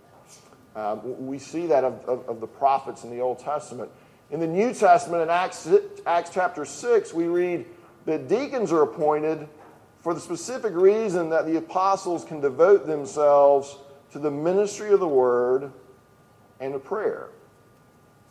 Um, 0.76 1.26
we 1.26 1.40
see 1.40 1.66
that 1.66 1.84
of, 1.84 2.06
of, 2.08 2.30
of, 2.30 2.40
the 2.40 2.46
prophets 2.46 3.04
in 3.04 3.10
the 3.10 3.20
Old 3.20 3.40
Testament. 3.40 3.90
In 4.30 4.40
the 4.40 4.46
New 4.46 4.72
Testament, 4.72 5.24
in 5.24 5.30
Acts, 5.32 5.68
Acts 6.06 6.30
chapter 6.32 6.64
6, 6.64 7.12
we 7.16 7.26
read 7.26 7.66
that 8.06 8.28
deacons 8.28 8.72
are 8.72 8.84
appointed 8.84 9.48
for 10.02 10.14
the 10.14 10.20
specific 10.20 10.76
reason 10.76 11.32
that 11.32 11.48
the 11.48 11.58
apostles 11.58 12.24
can 12.24 12.40
devote 12.40 12.86
themselves 12.86 13.78
to 14.18 14.24
the 14.24 14.32
ministry 14.32 14.92
of 14.92 15.00
the 15.00 15.08
word 15.08 15.72
and 16.60 16.74
to 16.74 16.80
prayer. 16.80 17.30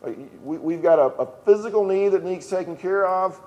Uh, 0.05 0.11
we've 0.43 0.83
got 0.83 0.99
a, 0.99 1.15
a 1.21 1.29
physical 1.45 1.85
need 1.85 2.09
that 2.09 2.25
needs 2.25 2.49
taken 2.49 2.77
care 2.77 3.07
of, 3.07 3.41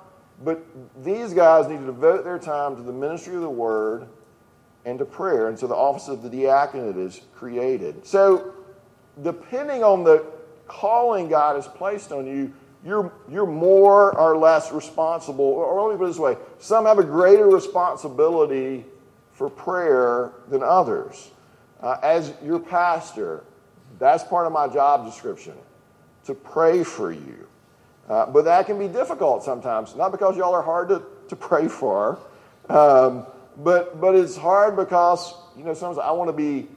but 0.44 0.64
these 1.04 1.34
guys 1.34 1.68
need 1.68 1.80
to 1.80 1.86
devote 1.86 2.24
their 2.24 2.40
time 2.40 2.76
to 2.78 2.82
the 2.82 2.94
ministry 2.94 3.36
of 3.36 3.42
the 3.42 3.50
word 3.50 4.08
and 4.86 4.98
to 5.00 5.06
prayer. 5.06 5.50
And 5.50 5.60
so 5.60 5.68
the 5.68 5.76
office 5.76 6.08
of 6.08 6.24
the 6.24 6.30
diaconate 6.30 6.96
is 6.96 7.22
created. 7.36 8.06
So, 8.06 8.54
depending 9.22 9.84
on 9.84 10.06
the 10.06 10.26
calling 10.68 11.28
God 11.28 11.58
has 11.58 11.68
placed 11.68 12.14
on 12.14 12.26
you, 12.26 12.54
you're, 12.86 13.12
you're 13.30 13.46
more 13.46 14.18
or 14.18 14.38
less 14.38 14.72
responsible. 14.72 15.44
Or 15.44 15.82
let 15.82 15.94
me 15.94 15.98
put 15.98 16.06
it 16.06 16.08
this 16.08 16.20
way 16.20 16.38
some 16.58 16.86
have 16.86 17.00
a 17.00 17.04
greater 17.04 17.48
responsibility 17.48 18.86
for 19.34 19.50
prayer 19.50 20.32
than 20.48 20.64
others. 20.64 21.32
Uh, 21.82 21.98
as 22.04 22.34
your 22.44 22.60
pastor, 22.60 23.44
that's 24.00 24.24
part 24.24 24.46
of 24.46 24.54
my 24.54 24.68
job 24.68 25.06
description 25.06 25.54
to 26.26 26.34
pray 26.34 26.84
for 26.84 27.12
you. 27.12 27.48
Uh, 28.10 28.26
but 28.26 28.46
that 28.46 28.66
can 28.66 28.80
be 28.80 28.88
difficult 28.88 29.44
sometimes, 29.44 29.96
not 29.96 30.12
because 30.12 30.36
y'all 30.36 30.54
are 30.54 30.64
hard 30.64 30.90
to, 30.90 31.04
to 31.28 31.36
pray 31.36 31.68
for, 31.68 32.20
um, 32.70 33.26
but, 33.58 34.00
but 34.02 34.16
it's 34.16 34.36
hard 34.36 34.76
because, 34.76 35.34
you 35.58 35.64
know, 35.64 35.74
sometimes 35.74 36.00
I 36.00 36.12
want 36.12 36.30
to 36.30 36.34
be 36.34 36.68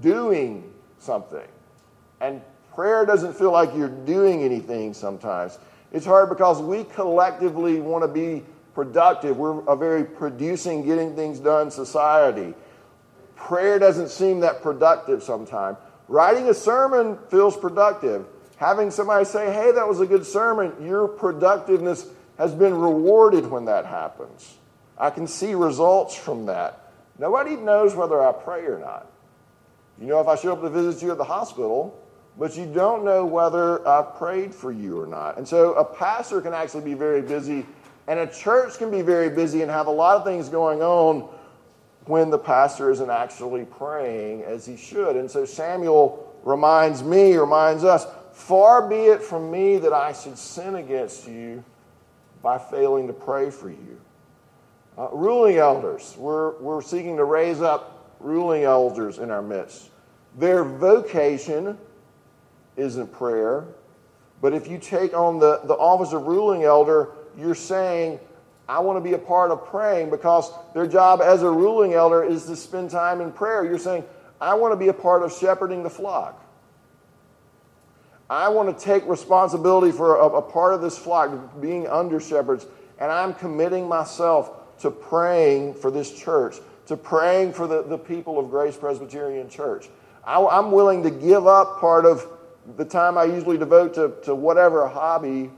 doing 0.00 0.72
something. 0.98 1.46
And 2.20 2.40
prayer 2.74 3.04
doesn't 3.04 3.34
feel 3.34 3.52
like 3.52 3.74
you're 3.74 3.88
doing 3.88 4.42
anything 4.42 4.94
sometimes. 4.94 5.58
It's 5.92 6.06
hard 6.06 6.28
because 6.28 6.60
we 6.60 6.84
collectively 6.84 7.80
want 7.80 8.04
to 8.04 8.08
be 8.08 8.44
productive. 8.74 9.36
We're 9.36 9.60
a 9.66 9.76
very 9.76 10.04
producing, 10.04 10.84
getting 10.86 11.16
things 11.16 11.38
done 11.38 11.70
society. 11.70 12.54
Prayer 13.38 13.78
doesn't 13.78 14.10
seem 14.10 14.40
that 14.40 14.62
productive 14.62 15.22
sometimes. 15.22 15.78
Writing 16.08 16.48
a 16.48 16.54
sermon 16.54 17.18
feels 17.30 17.56
productive. 17.56 18.26
Having 18.56 18.90
somebody 18.90 19.24
say, 19.24 19.52
hey, 19.52 19.72
that 19.72 19.86
was 19.86 20.00
a 20.00 20.06
good 20.06 20.26
sermon, 20.26 20.72
your 20.84 21.06
productiveness 21.06 22.06
has 22.36 22.52
been 22.54 22.74
rewarded 22.74 23.50
when 23.50 23.66
that 23.66 23.86
happens. 23.86 24.56
I 24.96 25.10
can 25.10 25.26
see 25.26 25.54
results 25.54 26.14
from 26.16 26.46
that. 26.46 26.92
Nobody 27.18 27.56
knows 27.56 27.94
whether 27.94 28.20
I 28.20 28.32
pray 28.32 28.64
or 28.64 28.78
not. 28.78 29.10
You 30.00 30.06
know, 30.06 30.20
if 30.20 30.28
I 30.28 30.36
show 30.36 30.52
up 30.52 30.60
to 30.62 30.70
visit 30.70 31.02
you 31.02 31.12
at 31.12 31.18
the 31.18 31.24
hospital, 31.24 31.98
but 32.36 32.56
you 32.56 32.66
don't 32.66 33.04
know 33.04 33.24
whether 33.24 33.86
I 33.86 34.02
prayed 34.02 34.54
for 34.54 34.70
you 34.70 35.00
or 35.00 35.06
not. 35.06 35.38
And 35.38 35.46
so 35.46 35.74
a 35.74 35.84
pastor 35.84 36.40
can 36.40 36.54
actually 36.54 36.84
be 36.84 36.94
very 36.94 37.22
busy, 37.22 37.66
and 38.06 38.20
a 38.20 38.26
church 38.26 38.78
can 38.78 38.90
be 38.90 39.02
very 39.02 39.28
busy 39.28 39.62
and 39.62 39.70
have 39.70 39.88
a 39.88 39.92
lot 39.92 40.16
of 40.16 40.24
things 40.24 40.48
going 40.48 40.82
on 40.82 41.28
when 42.08 42.30
the 42.30 42.38
pastor 42.38 42.90
isn't 42.90 43.10
actually 43.10 43.64
praying 43.64 44.42
as 44.42 44.64
he 44.64 44.76
should. 44.76 45.14
And 45.14 45.30
so 45.30 45.44
Samuel 45.44 46.34
reminds 46.42 47.02
me, 47.02 47.36
reminds 47.36 47.84
us, 47.84 48.06
far 48.32 48.88
be 48.88 48.96
it 48.96 49.22
from 49.22 49.50
me 49.50 49.76
that 49.78 49.92
I 49.92 50.12
should 50.12 50.38
sin 50.38 50.76
against 50.76 51.28
you 51.28 51.62
by 52.42 52.56
failing 52.58 53.06
to 53.08 53.12
pray 53.12 53.50
for 53.50 53.68
you. 53.68 54.00
Uh, 54.96 55.08
ruling 55.12 55.58
elders, 55.58 56.16
we're, 56.18 56.58
we're 56.58 56.82
seeking 56.82 57.16
to 57.18 57.24
raise 57.24 57.60
up 57.60 58.16
ruling 58.20 58.64
elders 58.64 59.18
in 59.18 59.30
our 59.30 59.42
midst. 59.42 59.90
Their 60.38 60.64
vocation 60.64 61.78
isn't 62.76 63.12
prayer, 63.12 63.66
but 64.40 64.54
if 64.54 64.66
you 64.68 64.78
take 64.78 65.14
on 65.14 65.38
the, 65.38 65.60
the 65.64 65.74
office 65.74 66.12
of 66.12 66.26
ruling 66.26 66.64
elder, 66.64 67.10
you're 67.36 67.54
saying, 67.54 68.18
I 68.68 68.80
want 68.80 68.98
to 68.98 69.00
be 69.00 69.14
a 69.14 69.18
part 69.18 69.50
of 69.50 69.64
praying 69.64 70.10
because 70.10 70.50
their 70.74 70.86
job 70.86 71.22
as 71.22 71.42
a 71.42 71.50
ruling 71.50 71.94
elder 71.94 72.22
is 72.22 72.44
to 72.46 72.56
spend 72.56 72.90
time 72.90 73.20
in 73.20 73.32
prayer. 73.32 73.64
You're 73.64 73.78
saying, 73.78 74.04
I 74.40 74.54
want 74.54 74.72
to 74.72 74.76
be 74.76 74.88
a 74.88 74.92
part 74.92 75.22
of 75.22 75.32
shepherding 75.32 75.82
the 75.82 75.90
flock. 75.90 76.44
I 78.28 78.50
want 78.50 78.76
to 78.76 78.84
take 78.84 79.06
responsibility 79.08 79.90
for 79.90 80.16
a, 80.16 80.26
a 80.26 80.42
part 80.42 80.74
of 80.74 80.82
this 80.82 80.98
flock, 80.98 81.60
being 81.62 81.86
under 81.86 82.20
shepherds, 82.20 82.66
and 82.98 83.10
I'm 83.10 83.32
committing 83.32 83.88
myself 83.88 84.78
to 84.80 84.90
praying 84.90 85.74
for 85.74 85.90
this 85.90 86.12
church, 86.12 86.56
to 86.86 86.96
praying 86.96 87.54
for 87.54 87.66
the, 87.66 87.82
the 87.82 87.96
people 87.96 88.38
of 88.38 88.50
Grace 88.50 88.76
Presbyterian 88.76 89.48
Church. 89.48 89.88
I, 90.24 90.44
I'm 90.44 90.72
willing 90.72 91.02
to 91.04 91.10
give 91.10 91.46
up 91.46 91.80
part 91.80 92.04
of 92.04 92.26
the 92.76 92.84
time 92.84 93.16
I 93.16 93.24
usually 93.24 93.56
devote 93.56 93.94
to, 93.94 94.12
to 94.24 94.34
whatever 94.34 94.86
hobby, 94.86 95.50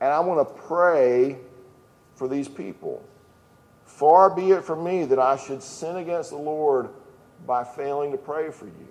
and 0.00 0.12
I 0.12 0.18
want 0.18 0.46
to 0.46 0.62
pray 0.62 1.38
for 2.16 2.26
these 2.26 2.48
people. 2.48 3.06
Far 3.84 4.34
be 4.34 4.50
it 4.50 4.64
from 4.64 4.82
me 4.84 5.04
that 5.04 5.18
I 5.18 5.36
should 5.36 5.62
sin 5.62 5.96
against 5.96 6.30
the 6.30 6.36
Lord 6.36 6.90
by 7.46 7.62
failing 7.64 8.10
to 8.12 8.18
pray 8.18 8.50
for 8.50 8.66
you. 8.66 8.88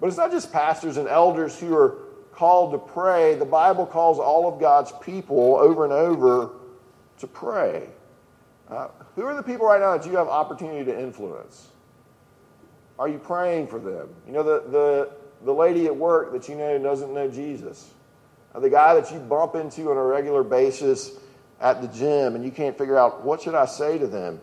But 0.00 0.08
it's 0.08 0.16
not 0.16 0.30
just 0.30 0.52
pastors 0.52 0.98
and 0.98 1.08
elders 1.08 1.58
who 1.58 1.74
are 1.74 1.98
called 2.32 2.72
to 2.72 2.78
pray. 2.78 3.36
The 3.36 3.44
Bible 3.44 3.86
calls 3.86 4.18
all 4.18 4.52
of 4.52 4.60
God's 4.60 4.92
people 5.00 5.56
over 5.56 5.84
and 5.84 5.92
over 5.92 6.50
to 7.18 7.26
pray. 7.26 7.88
Uh, 8.68 8.88
who 9.14 9.22
are 9.24 9.34
the 9.34 9.42
people 9.42 9.66
right 9.66 9.80
now 9.80 9.96
that 9.96 10.06
you 10.06 10.16
have 10.16 10.28
opportunity 10.28 10.84
to 10.84 10.98
influence? 11.00 11.68
Are 12.98 13.08
you 13.08 13.18
praying 13.18 13.68
for 13.68 13.78
them? 13.78 14.08
You 14.26 14.32
know, 14.32 14.42
the, 14.42 14.70
the, 14.70 15.10
the 15.44 15.52
lady 15.52 15.86
at 15.86 15.96
work 15.96 16.32
that 16.32 16.48
you 16.48 16.54
know 16.54 16.78
doesn't 16.78 17.12
know 17.12 17.28
Jesus, 17.28 17.92
uh, 18.54 18.60
the 18.60 18.70
guy 18.70 18.94
that 18.94 19.12
you 19.12 19.18
bump 19.18 19.54
into 19.54 19.90
on 19.90 19.96
a 19.96 20.02
regular 20.04 20.42
basis 20.42 21.12
at 21.64 21.80
the 21.80 21.88
gym 21.88 22.36
and 22.36 22.44
you 22.44 22.50
can't 22.50 22.76
figure 22.76 22.96
out 22.96 23.24
what 23.24 23.40
should 23.40 23.54
I 23.54 23.64
say 23.64 23.98
to 23.98 24.06
them. 24.06 24.40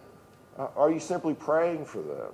Uh, 0.57 0.67
are 0.75 0.91
you 0.91 0.99
simply 0.99 1.35
praying 1.35 1.85
for 1.85 2.01
them? 2.01 2.31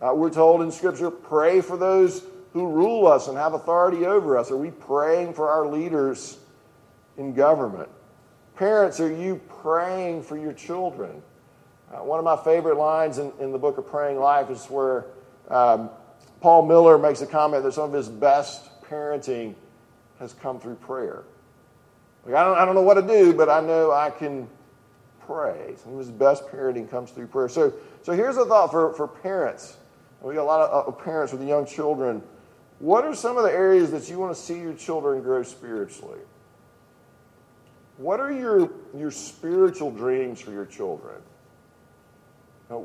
Uh, 0.00 0.14
we're 0.14 0.30
told 0.30 0.62
in 0.62 0.70
Scripture, 0.70 1.10
pray 1.10 1.60
for 1.60 1.76
those 1.76 2.22
who 2.52 2.68
rule 2.68 3.06
us 3.08 3.26
and 3.26 3.36
have 3.36 3.52
authority 3.52 4.06
over 4.06 4.38
us. 4.38 4.52
Are 4.52 4.56
we 4.56 4.70
praying 4.70 5.34
for 5.34 5.50
our 5.50 5.66
leaders 5.66 6.38
in 7.18 7.34
government? 7.34 7.88
Parents, 8.54 9.00
are 9.00 9.12
you 9.12 9.40
praying 9.60 10.22
for 10.22 10.38
your 10.38 10.52
children? 10.52 11.20
Uh, 11.92 11.98
one 11.98 12.20
of 12.20 12.24
my 12.24 12.36
favorite 12.36 12.76
lines 12.76 13.18
in, 13.18 13.32
in 13.40 13.50
the 13.50 13.58
book 13.58 13.76
of 13.76 13.88
Praying 13.88 14.20
Life 14.20 14.50
is 14.50 14.64
where 14.66 15.06
um, 15.48 15.90
Paul 16.40 16.64
Miller 16.66 16.96
makes 16.96 17.22
a 17.22 17.26
comment 17.26 17.64
that 17.64 17.74
some 17.74 17.84
of 17.84 17.92
his 17.92 18.08
best 18.08 18.70
parenting 18.82 19.56
has 20.20 20.32
come 20.32 20.60
through 20.60 20.76
prayer. 20.76 21.24
Like, 22.24 22.34
I, 22.34 22.44
don't, 22.44 22.58
I 22.58 22.64
don't 22.64 22.74
know 22.74 22.82
what 22.82 22.94
to 22.94 23.02
do, 23.02 23.32
but 23.32 23.48
I 23.48 23.60
know 23.60 23.92
I 23.92 24.10
can 24.10 24.48
pray. 25.26 25.74
Some 25.82 25.92
of 25.92 25.98
his 25.98 26.10
best 26.10 26.46
parenting 26.48 26.90
comes 26.90 27.10
through 27.10 27.26
prayer. 27.28 27.48
So, 27.48 27.72
so 28.02 28.12
here's 28.12 28.36
a 28.36 28.44
thought 28.44 28.70
for, 28.70 28.94
for 28.94 29.08
parents. 29.08 29.76
We 30.22 30.34
got 30.34 30.42
a 30.42 30.44
lot 30.44 30.70
of 30.70 30.88
uh, 30.88 30.92
parents 30.92 31.32
with 31.32 31.46
young 31.46 31.66
children. 31.66 32.22
What 32.78 33.04
are 33.04 33.14
some 33.14 33.36
of 33.36 33.44
the 33.44 33.52
areas 33.52 33.90
that 33.90 34.08
you 34.08 34.18
want 34.18 34.34
to 34.34 34.40
see 34.40 34.58
your 34.58 34.74
children 34.74 35.22
grow 35.22 35.42
spiritually? 35.42 36.20
What 37.98 38.20
are 38.20 38.32
your, 38.32 38.70
your 38.96 39.10
spiritual 39.10 39.90
dreams 39.90 40.40
for 40.40 40.50
your 40.50 40.66
children? 40.66 41.16
Now, 42.70 42.82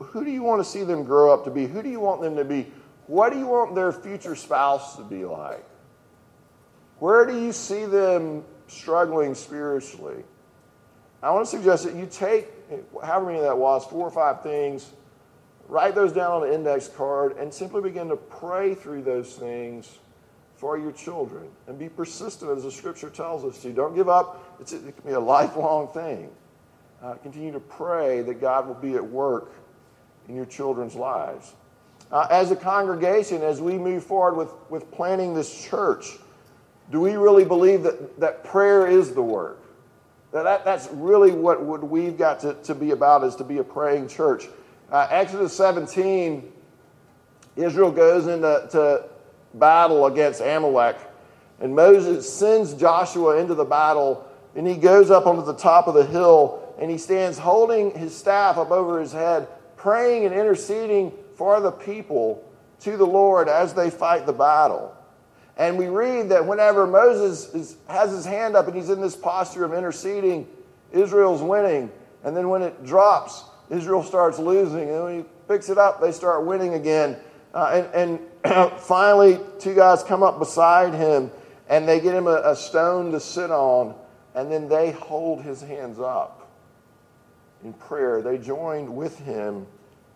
who 0.00 0.24
do 0.24 0.30
you 0.30 0.42
want 0.42 0.62
to 0.62 0.68
see 0.68 0.82
them 0.82 1.04
grow 1.04 1.32
up 1.32 1.44
to 1.44 1.50
be? 1.50 1.66
Who 1.66 1.82
do 1.82 1.88
you 1.88 2.00
want 2.00 2.20
them 2.20 2.36
to 2.36 2.44
be? 2.44 2.72
What 3.06 3.32
do 3.32 3.38
you 3.38 3.46
want 3.46 3.74
their 3.74 3.92
future 3.92 4.34
spouse 4.34 4.96
to 4.96 5.04
be 5.04 5.24
like? 5.24 5.64
Where 6.98 7.24
do 7.24 7.40
you 7.40 7.52
see 7.52 7.84
them 7.84 8.44
struggling 8.68 9.34
spiritually? 9.34 10.24
I 11.22 11.30
want 11.30 11.46
to 11.46 11.50
suggest 11.56 11.84
that 11.84 11.94
you 11.94 12.06
take, 12.06 12.48
however 13.02 13.26
many 13.26 13.40
that 13.40 13.56
was, 13.56 13.84
four 13.86 14.06
or 14.06 14.10
five 14.10 14.42
things, 14.42 14.90
write 15.68 15.94
those 15.94 16.12
down 16.12 16.42
on 16.42 16.48
an 16.48 16.52
index 16.52 16.88
card, 16.88 17.36
and 17.38 17.52
simply 17.52 17.82
begin 17.82 18.08
to 18.08 18.16
pray 18.16 18.74
through 18.74 19.02
those 19.02 19.34
things 19.34 19.98
for 20.56 20.78
your 20.78 20.92
children. 20.92 21.48
And 21.66 21.78
be 21.78 21.88
persistent 21.88 22.50
as 22.56 22.62
the 22.62 22.70
scripture 22.70 23.10
tells 23.10 23.44
us 23.44 23.60
to. 23.62 23.72
Don't 23.72 23.94
give 23.94 24.08
up, 24.08 24.56
it's, 24.60 24.72
it 24.72 24.96
can 24.96 25.06
be 25.06 25.12
a 25.12 25.20
lifelong 25.20 25.88
thing 25.88 26.30
uh, 27.02 27.14
continue 27.14 27.52
to 27.52 27.60
pray 27.60 28.22
that 28.22 28.40
God 28.40 28.66
will 28.66 28.74
be 28.74 28.94
at 28.94 29.04
work 29.04 29.52
in 30.28 30.34
your 30.34 30.46
children's 30.46 30.94
lives. 30.94 31.54
Uh, 32.10 32.26
as 32.30 32.50
a 32.50 32.56
congregation, 32.56 33.42
as 33.42 33.60
we 33.60 33.78
move 33.78 34.04
forward 34.04 34.36
with, 34.36 34.50
with 34.70 34.90
planning 34.90 35.34
this 35.34 35.64
church, 35.64 36.18
do 36.90 37.00
we 37.00 37.16
really 37.16 37.44
believe 37.44 37.82
that, 37.82 38.20
that 38.20 38.44
prayer 38.44 38.86
is 38.86 39.12
the 39.12 39.22
work? 39.22 39.60
That, 40.32 40.44
that 40.44 40.64
that's 40.64 40.88
really 40.92 41.32
what, 41.32 41.62
what 41.62 41.88
we've 41.88 42.16
got 42.16 42.40
to, 42.40 42.54
to 42.64 42.74
be 42.74 42.90
about 42.90 43.24
is 43.24 43.36
to 43.36 43.44
be 43.44 43.58
a 43.58 43.64
praying 43.64 44.08
church. 44.08 44.46
Uh, 44.90 45.06
Exodus 45.10 45.56
17, 45.56 46.52
Israel 47.56 47.90
goes 47.90 48.26
into 48.26 48.68
to 48.72 49.04
battle 49.54 50.06
against 50.06 50.40
Amalek, 50.40 50.96
and 51.60 51.74
Moses 51.74 52.30
sends 52.30 52.74
Joshua 52.74 53.38
into 53.38 53.54
the 53.54 53.64
battle, 53.64 54.28
and 54.54 54.66
he 54.66 54.76
goes 54.76 55.10
up 55.10 55.26
onto 55.26 55.44
the 55.44 55.54
top 55.54 55.86
of 55.86 55.94
the 55.94 56.04
hill 56.04 56.62
and 56.78 56.90
he 56.90 56.98
stands 56.98 57.38
holding 57.38 57.90
his 57.92 58.14
staff 58.14 58.58
up 58.58 58.70
over 58.70 59.00
his 59.00 59.12
head, 59.12 59.48
praying 59.76 60.24
and 60.24 60.34
interceding 60.34 61.12
for 61.34 61.60
the 61.60 61.70
people 61.70 62.42
to 62.80 62.96
the 62.96 63.06
Lord 63.06 63.48
as 63.48 63.74
they 63.74 63.90
fight 63.90 64.26
the 64.26 64.32
battle. 64.32 64.95
And 65.56 65.78
we 65.78 65.86
read 65.88 66.28
that 66.30 66.46
whenever 66.46 66.86
Moses 66.86 67.54
is, 67.54 67.76
has 67.88 68.10
his 68.10 68.26
hand 68.26 68.56
up 68.56 68.66
and 68.66 68.76
he's 68.76 68.90
in 68.90 69.00
this 69.00 69.16
posture 69.16 69.64
of 69.64 69.72
interceding, 69.72 70.46
Israel's 70.92 71.42
winning. 71.42 71.90
And 72.24 72.36
then 72.36 72.48
when 72.48 72.62
it 72.62 72.84
drops, 72.84 73.44
Israel 73.70 74.02
starts 74.02 74.38
losing. 74.38 74.90
And 74.90 75.04
when 75.04 75.18
he 75.18 75.24
picks 75.48 75.68
it 75.70 75.78
up, 75.78 76.00
they 76.00 76.12
start 76.12 76.44
winning 76.44 76.74
again. 76.74 77.16
Uh, 77.54 77.84
and, 77.94 78.20
and 78.44 78.72
finally, 78.80 79.40
two 79.58 79.74
guys 79.74 80.02
come 80.02 80.22
up 80.22 80.38
beside 80.38 80.92
him 80.92 81.30
and 81.68 81.88
they 81.88 82.00
get 82.00 82.14
him 82.14 82.26
a, 82.26 82.42
a 82.44 82.56
stone 82.56 83.12
to 83.12 83.20
sit 83.20 83.50
on. 83.50 83.94
And 84.34 84.52
then 84.52 84.68
they 84.68 84.90
hold 84.92 85.42
his 85.42 85.62
hands 85.62 85.98
up 85.98 86.50
in 87.64 87.72
prayer. 87.72 88.20
They 88.22 88.38
joined 88.38 88.94
with 88.94 89.18
him 89.18 89.66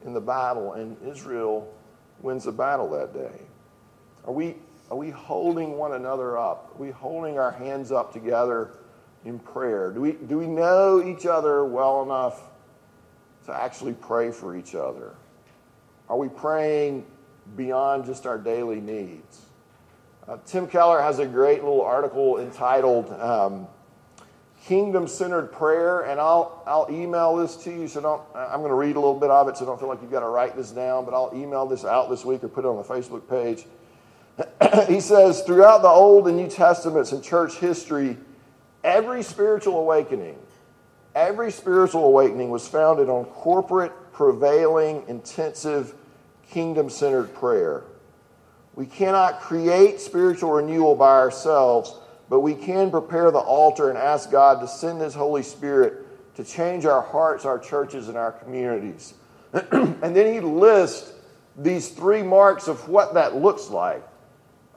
in 0.04 0.12
the 0.12 0.20
battle, 0.20 0.74
and 0.74 0.96
Israel 1.06 1.72
wins 2.22 2.44
the 2.44 2.52
battle 2.52 2.90
that 2.90 3.12
day. 3.12 3.40
Are 4.26 4.32
we, 4.32 4.56
are 4.90 4.96
we 4.96 5.10
holding 5.10 5.76
one 5.76 5.92
another 5.92 6.36
up? 6.36 6.72
Are 6.74 6.82
we 6.82 6.90
holding 6.90 7.38
our 7.38 7.52
hands 7.52 7.92
up 7.92 8.12
together 8.12 8.72
in 9.24 9.38
prayer? 9.38 9.92
Do 9.92 10.00
we, 10.00 10.12
do 10.12 10.38
we 10.38 10.46
know 10.46 11.02
each 11.02 11.26
other 11.26 11.64
well 11.64 12.02
enough 12.02 12.40
to 13.46 13.54
actually 13.54 13.92
pray 13.92 14.32
for 14.32 14.56
each 14.56 14.74
other? 14.74 15.14
Are 16.08 16.16
we 16.16 16.28
praying 16.28 17.06
beyond 17.56 18.04
just 18.04 18.26
our 18.26 18.38
daily 18.38 18.80
needs? 18.80 19.42
Uh, 20.26 20.38
Tim 20.44 20.66
Keller 20.66 21.00
has 21.00 21.20
a 21.20 21.26
great 21.26 21.62
little 21.62 21.82
article 21.82 22.38
entitled 22.40 23.12
um, 23.12 23.68
Kingdom 24.64 25.06
Centered 25.06 25.52
Prayer, 25.52 26.00
and 26.00 26.20
I'll, 26.20 26.62
I'll 26.66 26.88
email 26.90 27.36
this 27.36 27.56
to 27.64 27.70
you. 27.70 27.86
So 27.86 28.00
don't, 28.00 28.22
I'm 28.34 28.58
going 28.58 28.70
to 28.70 28.74
read 28.74 28.96
a 28.96 29.00
little 29.00 29.18
bit 29.18 29.30
of 29.30 29.48
it, 29.48 29.56
so 29.56 29.64
don't 29.64 29.78
feel 29.78 29.88
like 29.88 30.02
you've 30.02 30.10
got 30.10 30.20
to 30.20 30.28
write 30.28 30.56
this 30.56 30.72
down, 30.72 31.04
but 31.04 31.14
I'll 31.14 31.30
email 31.32 31.64
this 31.66 31.84
out 31.84 32.10
this 32.10 32.24
week 32.24 32.42
or 32.42 32.48
put 32.48 32.64
it 32.64 32.68
on 32.68 32.76
the 32.76 32.82
Facebook 32.82 33.28
page. 33.28 33.64
he 34.88 35.00
says, 35.00 35.42
throughout 35.42 35.82
the 35.82 35.88
Old 35.88 36.28
and 36.28 36.36
New 36.36 36.48
Testaments 36.48 37.12
and 37.12 37.22
church 37.22 37.56
history, 37.56 38.16
every 38.84 39.22
spiritual 39.22 39.78
awakening, 39.78 40.38
every 41.14 41.50
spiritual 41.50 42.04
awakening 42.04 42.50
was 42.50 42.66
founded 42.68 43.08
on 43.08 43.24
corporate, 43.26 43.92
prevailing, 44.12 45.04
intensive, 45.08 45.94
kingdom 46.50 46.90
centered 46.90 47.34
prayer. 47.34 47.84
We 48.74 48.86
cannot 48.86 49.40
create 49.40 50.00
spiritual 50.00 50.52
renewal 50.52 50.94
by 50.94 51.18
ourselves, 51.18 51.94
but 52.28 52.40
we 52.40 52.54
can 52.54 52.90
prepare 52.90 53.30
the 53.30 53.38
altar 53.38 53.90
and 53.90 53.98
ask 53.98 54.30
God 54.30 54.60
to 54.60 54.68
send 54.68 55.00
His 55.00 55.14
Holy 55.14 55.42
Spirit 55.42 56.06
to 56.36 56.44
change 56.44 56.86
our 56.86 57.02
hearts, 57.02 57.44
our 57.44 57.58
churches, 57.58 58.08
and 58.08 58.16
our 58.16 58.32
communities. 58.32 59.14
and 59.52 60.16
then 60.16 60.32
He 60.32 60.40
lists 60.40 61.12
these 61.56 61.88
three 61.90 62.22
marks 62.22 62.68
of 62.68 62.88
what 62.88 63.14
that 63.14 63.34
looks 63.34 63.68
like. 63.68 64.02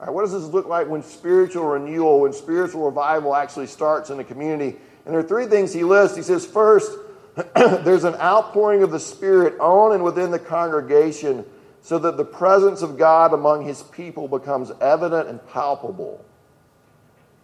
Right, 0.04 0.12
what 0.12 0.20
does 0.20 0.32
this 0.32 0.44
look 0.44 0.66
like 0.66 0.86
when 0.86 1.02
spiritual 1.02 1.64
renewal, 1.64 2.20
when 2.20 2.34
spiritual 2.34 2.84
revival 2.84 3.34
actually 3.34 3.68
starts 3.68 4.10
in 4.10 4.20
a 4.20 4.24
community? 4.24 4.76
And 5.06 5.14
there 5.14 5.18
are 5.18 5.22
three 5.22 5.46
things 5.46 5.72
he 5.72 5.82
lists. 5.82 6.14
He 6.14 6.22
says, 6.22 6.44
first, 6.44 6.92
there's 7.56 8.04
an 8.04 8.14
outpouring 8.16 8.82
of 8.82 8.90
the 8.90 9.00
Spirit 9.00 9.58
on 9.58 9.92
and 9.94 10.04
within 10.04 10.30
the 10.30 10.38
congregation 10.38 11.46
so 11.80 11.98
that 12.00 12.18
the 12.18 12.24
presence 12.24 12.82
of 12.82 12.98
God 12.98 13.32
among 13.32 13.64
his 13.64 13.82
people 13.82 14.28
becomes 14.28 14.70
evident 14.82 15.26
and 15.26 15.46
palpable. 15.48 16.22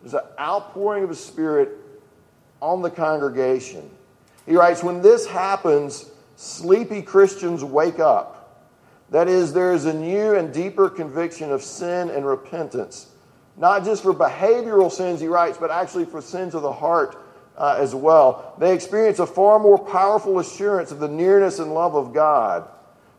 There's 0.02 0.14
an 0.14 0.20
outpouring 0.38 1.04
of 1.04 1.08
the 1.08 1.16
Spirit 1.16 1.70
on 2.60 2.82
the 2.82 2.90
congregation. 2.90 3.90
He 4.44 4.54
writes, 4.54 4.82
When 4.82 5.00
this 5.00 5.26
happens, 5.26 6.10
sleepy 6.36 7.00
Christians 7.00 7.64
wake 7.64 8.00
up. 8.00 8.39
That 9.10 9.28
is, 9.28 9.52
there 9.52 9.72
is 9.72 9.86
a 9.86 9.94
new 9.94 10.36
and 10.36 10.52
deeper 10.52 10.88
conviction 10.88 11.50
of 11.50 11.62
sin 11.62 12.10
and 12.10 12.24
repentance, 12.24 13.08
not 13.56 13.84
just 13.84 14.02
for 14.02 14.14
behavioral 14.14 14.90
sins, 14.90 15.20
he 15.20 15.26
writes, 15.26 15.58
but 15.58 15.70
actually 15.70 16.04
for 16.04 16.22
sins 16.22 16.54
of 16.54 16.62
the 16.62 16.72
heart 16.72 17.16
uh, 17.56 17.76
as 17.78 17.94
well. 17.94 18.54
They 18.58 18.72
experience 18.72 19.18
a 19.18 19.26
far 19.26 19.58
more 19.58 19.78
powerful 19.78 20.38
assurance 20.38 20.92
of 20.92 21.00
the 21.00 21.08
nearness 21.08 21.58
and 21.58 21.74
love 21.74 21.96
of 21.96 22.14
God, 22.14 22.68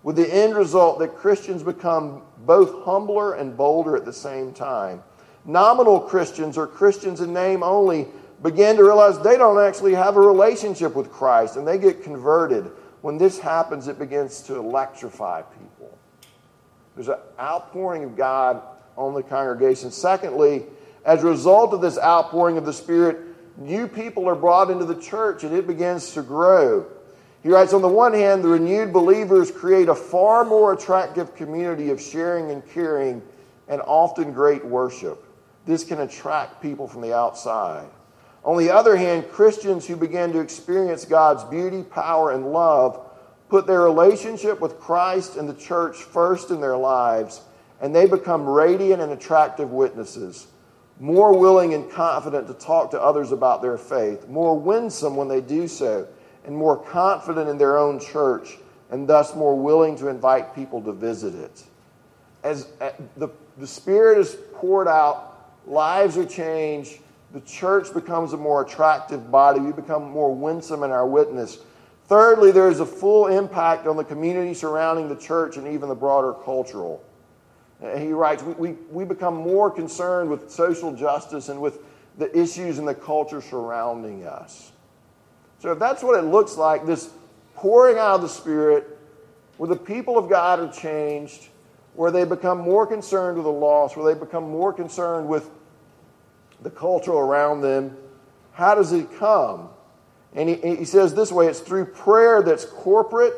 with 0.03 0.15
the 0.15 0.33
end 0.33 0.55
result 0.55 0.99
that 0.99 1.15
Christians 1.15 1.61
become 1.61 2.23
both 2.45 2.83
humbler 2.85 3.33
and 3.33 3.55
bolder 3.55 3.95
at 3.95 4.05
the 4.05 4.13
same 4.13 4.53
time. 4.53 5.03
Nominal 5.45 5.99
Christians 5.99 6.57
or 6.57 6.67
Christians 6.67 7.19
in 7.21 7.33
name 7.33 7.63
only 7.63 8.07
begin 8.41 8.77
to 8.77 8.83
realize 8.83 9.19
they 9.19 9.37
don't 9.37 9.59
actually 9.59 9.93
have 9.93 10.15
a 10.15 10.21
relationship 10.21 10.95
with 10.95 11.11
Christ 11.11 11.57
and 11.57 11.67
they 11.67 11.77
get 11.77 12.03
converted. 12.03 12.71
When 13.01 13.17
this 13.17 13.39
happens, 13.39 13.87
it 13.87 13.99
begins 13.99 14.41
to 14.43 14.57
electrify 14.57 15.41
people. 15.41 15.70
There's 17.01 17.17
an 17.17 17.23
outpouring 17.39 18.03
of 18.03 18.15
God 18.15 18.61
on 18.95 19.15
the 19.15 19.23
congregation. 19.23 19.89
Secondly, 19.89 20.65
as 21.03 21.23
a 21.23 21.27
result 21.27 21.73
of 21.73 21.81
this 21.81 21.97
outpouring 21.97 22.59
of 22.59 22.65
the 22.67 22.73
Spirit, 22.73 23.17
new 23.57 23.87
people 23.87 24.29
are 24.29 24.35
brought 24.35 24.69
into 24.69 24.85
the 24.85 25.01
church 25.01 25.43
and 25.43 25.55
it 25.55 25.65
begins 25.65 26.11
to 26.11 26.21
grow. 26.21 26.85
He 27.41 27.49
writes, 27.49 27.73
on 27.73 27.81
the 27.81 27.87
one 27.87 28.13
hand, 28.13 28.43
the 28.43 28.49
renewed 28.49 28.93
believers 28.93 29.49
create 29.49 29.89
a 29.89 29.95
far 29.95 30.45
more 30.45 30.73
attractive 30.73 31.33
community 31.33 31.89
of 31.89 31.99
sharing 31.99 32.51
and 32.51 32.63
caring 32.69 33.23
and 33.67 33.81
often 33.81 34.31
great 34.31 34.63
worship. 34.63 35.25
This 35.65 35.83
can 35.83 36.01
attract 36.01 36.61
people 36.61 36.87
from 36.87 37.01
the 37.01 37.15
outside. 37.15 37.89
On 38.45 38.59
the 38.59 38.69
other 38.69 38.95
hand, 38.95 39.27
Christians 39.31 39.87
who 39.87 39.95
begin 39.95 40.33
to 40.33 40.39
experience 40.39 41.03
God's 41.03 41.43
beauty, 41.45 41.81
power, 41.81 42.29
and 42.29 42.53
love 42.53 43.07
put 43.51 43.67
their 43.67 43.81
relationship 43.81 44.61
with 44.61 44.79
Christ 44.79 45.35
and 45.35 45.47
the 45.47 45.53
church 45.53 45.97
first 45.97 46.51
in 46.51 46.61
their 46.61 46.77
lives, 46.77 47.41
and 47.81 47.93
they 47.93 48.05
become 48.05 48.47
radiant 48.47 49.01
and 49.01 49.11
attractive 49.11 49.71
witnesses, 49.71 50.47
more 51.01 51.37
willing 51.37 51.73
and 51.73 51.91
confident 51.91 52.47
to 52.47 52.53
talk 52.53 52.91
to 52.91 53.01
others 53.01 53.33
about 53.33 53.61
their 53.61 53.77
faith, 53.77 54.25
more 54.29 54.57
winsome 54.57 55.17
when 55.17 55.27
they 55.27 55.41
do 55.41 55.67
so, 55.67 56.07
and 56.45 56.55
more 56.55 56.77
confident 56.77 57.49
in 57.49 57.57
their 57.57 57.77
own 57.77 57.99
church, 57.99 58.57
and 58.89 59.05
thus 59.05 59.35
more 59.35 59.59
willing 59.59 59.97
to 59.97 60.07
invite 60.07 60.55
people 60.55 60.81
to 60.83 60.93
visit 60.93 61.35
it. 61.35 61.65
As 62.45 62.69
uh, 62.79 62.91
the, 63.17 63.27
the 63.57 63.67
Spirit 63.67 64.17
is 64.17 64.37
poured 64.53 64.87
out, 64.87 65.51
lives 65.67 66.17
are 66.17 66.25
changed, 66.25 66.99
the 67.33 67.41
church 67.41 67.93
becomes 67.93 68.31
a 68.31 68.37
more 68.37 68.61
attractive 68.61 69.29
body, 69.29 69.59
we 69.59 69.73
become 69.73 70.09
more 70.09 70.33
winsome 70.33 70.83
in 70.83 70.91
our 70.91 71.05
witness 71.05 71.57
Thirdly, 72.11 72.51
there 72.51 72.67
is 72.67 72.81
a 72.81 72.85
full 72.85 73.27
impact 73.27 73.87
on 73.87 73.95
the 73.95 74.03
community 74.03 74.53
surrounding 74.53 75.07
the 75.07 75.15
church 75.15 75.55
and 75.55 75.65
even 75.65 75.87
the 75.87 75.95
broader 75.95 76.33
cultural. 76.33 77.01
Uh, 77.81 77.95
he 77.95 78.11
writes, 78.11 78.43
we, 78.43 78.53
we, 78.55 78.71
we 78.91 79.05
become 79.05 79.33
more 79.33 79.71
concerned 79.71 80.29
with 80.29 80.51
social 80.51 80.93
justice 80.93 81.47
and 81.47 81.61
with 81.61 81.79
the 82.17 82.37
issues 82.37 82.79
in 82.79 82.83
the 82.83 82.93
culture 82.93 83.39
surrounding 83.39 84.25
us. 84.25 84.73
So, 85.59 85.71
if 85.71 85.79
that's 85.79 86.03
what 86.03 86.21
it 86.21 86.23
looks 86.23 86.57
like, 86.57 86.85
this 86.85 87.11
pouring 87.55 87.97
out 87.97 88.15
of 88.15 88.23
the 88.23 88.27
Spirit, 88.27 88.99
where 89.55 89.69
the 89.69 89.77
people 89.77 90.17
of 90.17 90.29
God 90.29 90.59
are 90.59 90.69
changed, 90.69 91.47
where 91.93 92.11
they 92.11 92.25
become 92.25 92.57
more 92.57 92.85
concerned 92.85 93.37
with 93.37 93.45
the 93.45 93.51
lost, 93.53 93.95
where 93.95 94.13
they 94.13 94.19
become 94.19 94.49
more 94.49 94.73
concerned 94.73 95.29
with 95.29 95.49
the 96.61 96.69
culture 96.69 97.13
around 97.13 97.61
them, 97.61 97.95
how 98.51 98.75
does 98.75 98.91
it 98.91 99.07
come? 99.17 99.69
And 100.33 100.49
he, 100.49 100.55
he 100.77 100.85
says 100.85 101.13
this 101.13 101.31
way 101.31 101.47
it's 101.47 101.59
through 101.59 101.85
prayer 101.85 102.41
that's 102.41 102.65
corporate, 102.65 103.33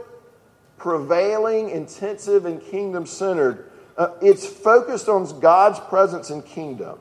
prevailing, 0.78 1.70
intensive, 1.70 2.46
and 2.46 2.62
kingdom 2.62 3.06
centered. 3.06 3.72
Uh, 3.98 4.10
it's 4.22 4.46
focused 4.46 5.08
on 5.08 5.40
God's 5.40 5.80
presence 5.80 6.30
and 6.30 6.46
kingdom. 6.46 7.00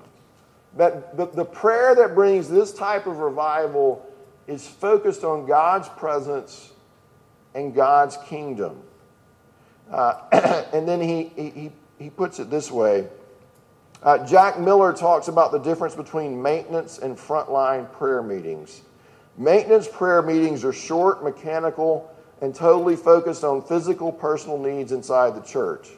That 0.76 1.16
the, 1.16 1.26
the 1.26 1.44
prayer 1.44 1.94
that 1.94 2.14
brings 2.14 2.48
this 2.48 2.72
type 2.72 3.06
of 3.06 3.18
revival 3.18 4.06
is 4.46 4.66
focused 4.66 5.24
on 5.24 5.46
God's 5.46 5.88
presence 5.90 6.72
and 7.54 7.74
God's 7.74 8.16
kingdom. 8.26 8.82
Uh, 9.90 10.20
and 10.72 10.88
then 10.88 11.00
he, 11.00 11.24
he, 11.36 11.72
he 11.98 12.10
puts 12.10 12.38
it 12.38 12.50
this 12.50 12.70
way 12.70 13.06
uh, 14.02 14.26
Jack 14.26 14.58
Miller 14.58 14.92
talks 14.92 15.28
about 15.28 15.52
the 15.52 15.58
difference 15.58 15.94
between 15.94 16.42
maintenance 16.42 16.98
and 16.98 17.16
frontline 17.16 17.90
prayer 17.92 18.22
meetings. 18.22 18.82
Maintenance 19.36 19.88
prayer 19.88 20.20
meetings 20.20 20.64
are 20.64 20.72
short, 20.72 21.24
mechanical, 21.24 22.10
and 22.40 22.54
totally 22.54 22.96
focused 22.96 23.44
on 23.44 23.62
physical, 23.62 24.12
personal 24.12 24.58
needs 24.58 24.92
inside 24.92 25.34
the 25.34 25.40
church. 25.40 25.88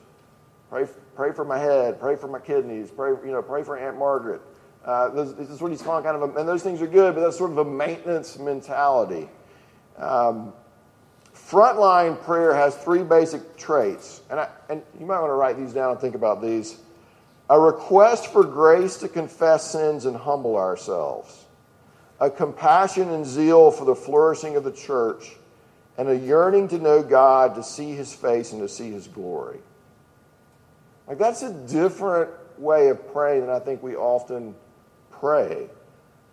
Pray, 0.70 0.86
pray 1.16 1.32
for 1.32 1.44
my 1.44 1.58
head, 1.58 1.98
pray 1.98 2.16
for 2.16 2.28
my 2.28 2.38
kidneys, 2.38 2.90
pray, 2.90 3.10
you 3.24 3.32
know, 3.32 3.42
pray 3.42 3.62
for 3.62 3.76
Aunt 3.76 3.98
Margaret. 3.98 4.40
Uh, 4.84 5.08
this, 5.08 5.48
is 5.48 5.60
what 5.60 5.70
he's 5.70 5.82
calling 5.82 6.04
kind 6.04 6.22
of, 6.22 6.36
a, 6.36 6.38
and 6.38 6.48
those 6.48 6.62
things 6.62 6.82
are 6.82 6.86
good, 6.86 7.14
but 7.14 7.22
that's 7.22 7.38
sort 7.38 7.50
of 7.50 7.58
a 7.58 7.64
maintenance 7.64 8.38
mentality. 8.38 9.28
Um, 9.96 10.52
frontline 11.34 12.22
prayer 12.22 12.54
has 12.54 12.76
three 12.76 13.02
basic 13.02 13.56
traits, 13.56 14.20
and, 14.30 14.38
I, 14.38 14.48
and 14.68 14.82
you 15.00 15.06
might 15.06 15.20
want 15.20 15.30
to 15.30 15.34
write 15.34 15.56
these 15.56 15.72
down 15.72 15.90
and 15.90 16.00
think 16.00 16.14
about 16.14 16.42
these. 16.42 16.78
A 17.50 17.58
request 17.58 18.28
for 18.28 18.44
grace 18.44 18.98
to 18.98 19.08
confess 19.08 19.70
sins 19.70 20.04
and 20.04 20.16
humble 20.16 20.56
ourselves 20.56 21.43
a 22.24 22.30
compassion 22.30 23.10
and 23.10 23.26
zeal 23.26 23.70
for 23.70 23.84
the 23.84 23.94
flourishing 23.94 24.56
of 24.56 24.64
the 24.64 24.72
church, 24.72 25.36
and 25.98 26.08
a 26.08 26.16
yearning 26.16 26.68
to 26.68 26.78
know 26.78 27.02
God, 27.02 27.54
to 27.56 27.62
see 27.62 27.92
his 27.92 28.14
face, 28.14 28.52
and 28.52 28.62
to 28.62 28.68
see 28.68 28.90
his 28.90 29.06
glory. 29.06 29.58
Like, 31.06 31.18
that's 31.18 31.42
a 31.42 31.52
different 31.52 32.30
way 32.58 32.88
of 32.88 33.12
praying 33.12 33.42
than 33.42 33.50
I 33.50 33.58
think 33.58 33.82
we 33.82 33.94
often 33.94 34.54
pray. 35.10 35.68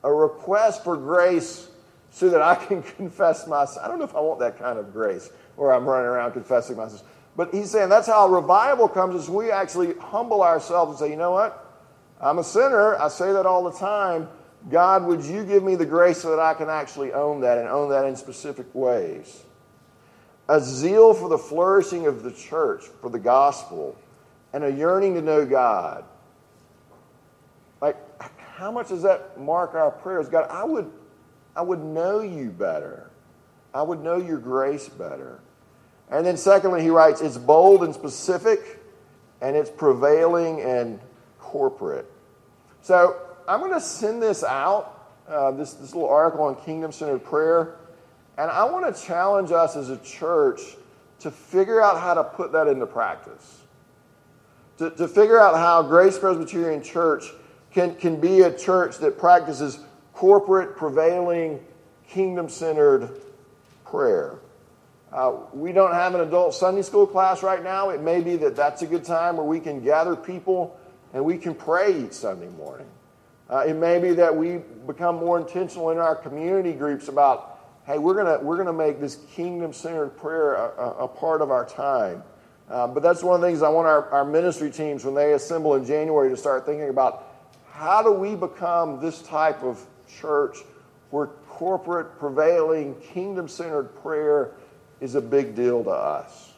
A 0.03 0.13
request 0.13 0.85
for 0.85 0.95
grace 0.95 1.67
so 2.09 2.29
that 2.29 2.41
I 2.41 2.55
can 2.67 2.83
confess 2.83 3.45
my. 3.45 3.67
I 3.83 3.89
don't 3.89 3.99
know 3.99 4.05
if 4.05 4.15
I 4.15 4.21
want 4.21 4.39
that 4.39 4.57
kind 4.57 4.79
of 4.79 4.93
grace 4.93 5.29
where 5.57 5.73
I'm 5.73 5.85
running 5.85 6.07
around 6.07 6.31
confessing 6.31 6.77
my 6.77 6.87
sins. 6.87 7.03
But 7.35 7.53
he's 7.53 7.69
saying 7.69 7.89
that's 7.89 8.07
how 8.07 8.29
revival 8.29 8.87
comes 8.87 9.21
is 9.21 9.29
we 9.29 9.51
actually 9.51 9.93
humble 9.95 10.41
ourselves 10.41 10.91
and 10.91 10.99
say, 10.99 11.11
you 11.11 11.17
know 11.17 11.31
what? 11.31 11.65
I'm 12.21 12.39
a 12.39 12.43
sinner. 12.45 12.95
I 12.95 13.09
say 13.09 13.33
that 13.33 13.45
all 13.45 13.63
the 13.65 13.77
time. 13.77 14.29
God, 14.69 15.05
would 15.05 15.23
you 15.23 15.43
give 15.43 15.63
me 15.63 15.75
the 15.75 15.85
grace 15.85 16.21
so 16.21 16.29
that 16.29 16.39
I 16.39 16.53
can 16.53 16.69
actually 16.69 17.13
own 17.13 17.41
that 17.41 17.57
and 17.57 17.67
own 17.67 17.89
that 17.89 18.05
in 18.05 18.15
specific 18.15 18.67
ways? 18.73 19.43
A 20.47 20.59
zeal 20.59 21.13
for 21.13 21.29
the 21.29 21.37
flourishing 21.37 22.05
of 22.05 22.23
the 22.23 22.31
church, 22.31 22.83
for 23.01 23.09
the 23.09 23.19
gospel, 23.19 23.97
and 24.53 24.63
a 24.63 24.71
yearning 24.71 25.15
to 25.15 25.21
know 25.21 25.45
God. 25.45 26.03
Like, 27.81 27.97
how 28.37 28.71
much 28.71 28.89
does 28.89 29.01
that 29.01 29.39
mark 29.39 29.73
our 29.73 29.89
prayers? 29.89 30.29
God, 30.29 30.47
I 30.49 30.63
would, 30.63 30.91
I 31.55 31.61
would 31.61 31.79
know 31.79 32.21
you 32.21 32.51
better. 32.51 33.09
I 33.73 33.81
would 33.81 34.01
know 34.01 34.17
your 34.17 34.37
grace 34.37 34.89
better. 34.89 35.39
And 36.11 36.25
then, 36.25 36.37
secondly, 36.37 36.83
he 36.83 36.89
writes, 36.89 37.21
it's 37.21 37.37
bold 37.37 37.83
and 37.83 37.93
specific, 37.93 38.83
and 39.41 39.55
it's 39.55 39.69
prevailing 39.69 40.61
and 40.61 40.99
corporate. 41.39 42.05
So, 42.81 43.15
I'm 43.51 43.59
going 43.59 43.73
to 43.73 43.81
send 43.81 44.21
this 44.21 44.45
out, 44.45 45.09
uh, 45.27 45.51
this, 45.51 45.73
this 45.73 45.93
little 45.93 46.09
article 46.09 46.45
on 46.45 46.55
kingdom 46.55 46.93
centered 46.93 47.25
prayer, 47.25 47.75
and 48.37 48.49
I 48.49 48.63
want 48.63 48.95
to 48.95 49.03
challenge 49.03 49.51
us 49.51 49.75
as 49.75 49.89
a 49.89 49.97
church 49.97 50.61
to 51.19 51.31
figure 51.31 51.81
out 51.81 51.99
how 51.99 52.13
to 52.13 52.23
put 52.23 52.53
that 52.53 52.67
into 52.67 52.87
practice. 52.87 53.59
To, 54.77 54.89
to 54.91 55.05
figure 55.05 55.37
out 55.37 55.55
how 55.55 55.83
Grace 55.83 56.17
Presbyterian 56.17 56.81
Church 56.81 57.25
can, 57.73 57.93
can 57.95 58.21
be 58.21 58.39
a 58.43 58.57
church 58.57 58.99
that 58.99 59.19
practices 59.19 59.81
corporate, 60.13 60.77
prevailing, 60.77 61.59
kingdom 62.07 62.47
centered 62.47 63.09
prayer. 63.85 64.39
Uh, 65.11 65.33
we 65.51 65.73
don't 65.73 65.91
have 65.91 66.15
an 66.15 66.21
adult 66.21 66.53
Sunday 66.53 66.83
school 66.83 67.05
class 67.05 67.43
right 67.43 67.65
now. 67.65 67.89
It 67.89 68.01
may 68.01 68.21
be 68.21 68.37
that 68.37 68.55
that's 68.55 68.81
a 68.81 68.87
good 68.87 69.03
time 69.03 69.35
where 69.35 69.45
we 69.45 69.59
can 69.59 69.83
gather 69.83 70.15
people 70.15 70.79
and 71.13 71.25
we 71.25 71.37
can 71.37 71.53
pray 71.53 72.05
each 72.05 72.13
Sunday 72.13 72.47
morning. 72.47 72.87
Uh, 73.51 73.65
it 73.67 73.75
may 73.75 73.99
be 73.99 74.13
that 74.13 74.33
we 74.33 74.61
become 74.87 75.17
more 75.17 75.37
intentional 75.37 75.89
in 75.89 75.97
our 75.97 76.15
community 76.15 76.71
groups 76.71 77.09
about, 77.09 77.59
hey, 77.85 77.97
we're 77.97 78.13
going 78.13 78.45
we're 78.45 78.55
gonna 78.55 78.71
make 78.71 79.01
this 79.01 79.17
kingdom 79.33 79.73
centered 79.73 80.17
prayer 80.17 80.53
a, 80.53 80.69
a, 80.77 80.89
a, 81.03 81.07
part 81.07 81.41
of 81.41 81.51
our 81.51 81.65
time. 81.65 82.23
Uh, 82.69 82.87
but 82.87 83.03
that's 83.03 83.21
one 83.21 83.35
of 83.35 83.41
the 83.41 83.47
things 83.47 83.61
I 83.61 83.67
want 83.67 83.87
our, 83.87 84.09
our 84.11 84.23
ministry 84.23 84.71
teams, 84.71 85.03
when 85.03 85.13
they 85.13 85.33
assemble 85.33 85.75
in 85.75 85.85
January, 85.85 86.29
to 86.29 86.37
start 86.37 86.65
thinking 86.65 86.87
about 86.87 87.27
how 87.69 88.01
do 88.01 88.13
we 88.13 88.35
become 88.35 89.01
this 89.01 89.21
type 89.21 89.61
of 89.63 89.85
church 90.07 90.59
where 91.09 91.27
corporate, 91.49 92.17
prevailing, 92.17 92.95
kingdom 93.01 93.49
centered 93.49 93.93
prayer 94.01 94.51
is 95.01 95.15
a 95.15 95.21
big 95.21 95.55
deal 95.55 95.83
to 95.83 95.89
us? 95.89 96.53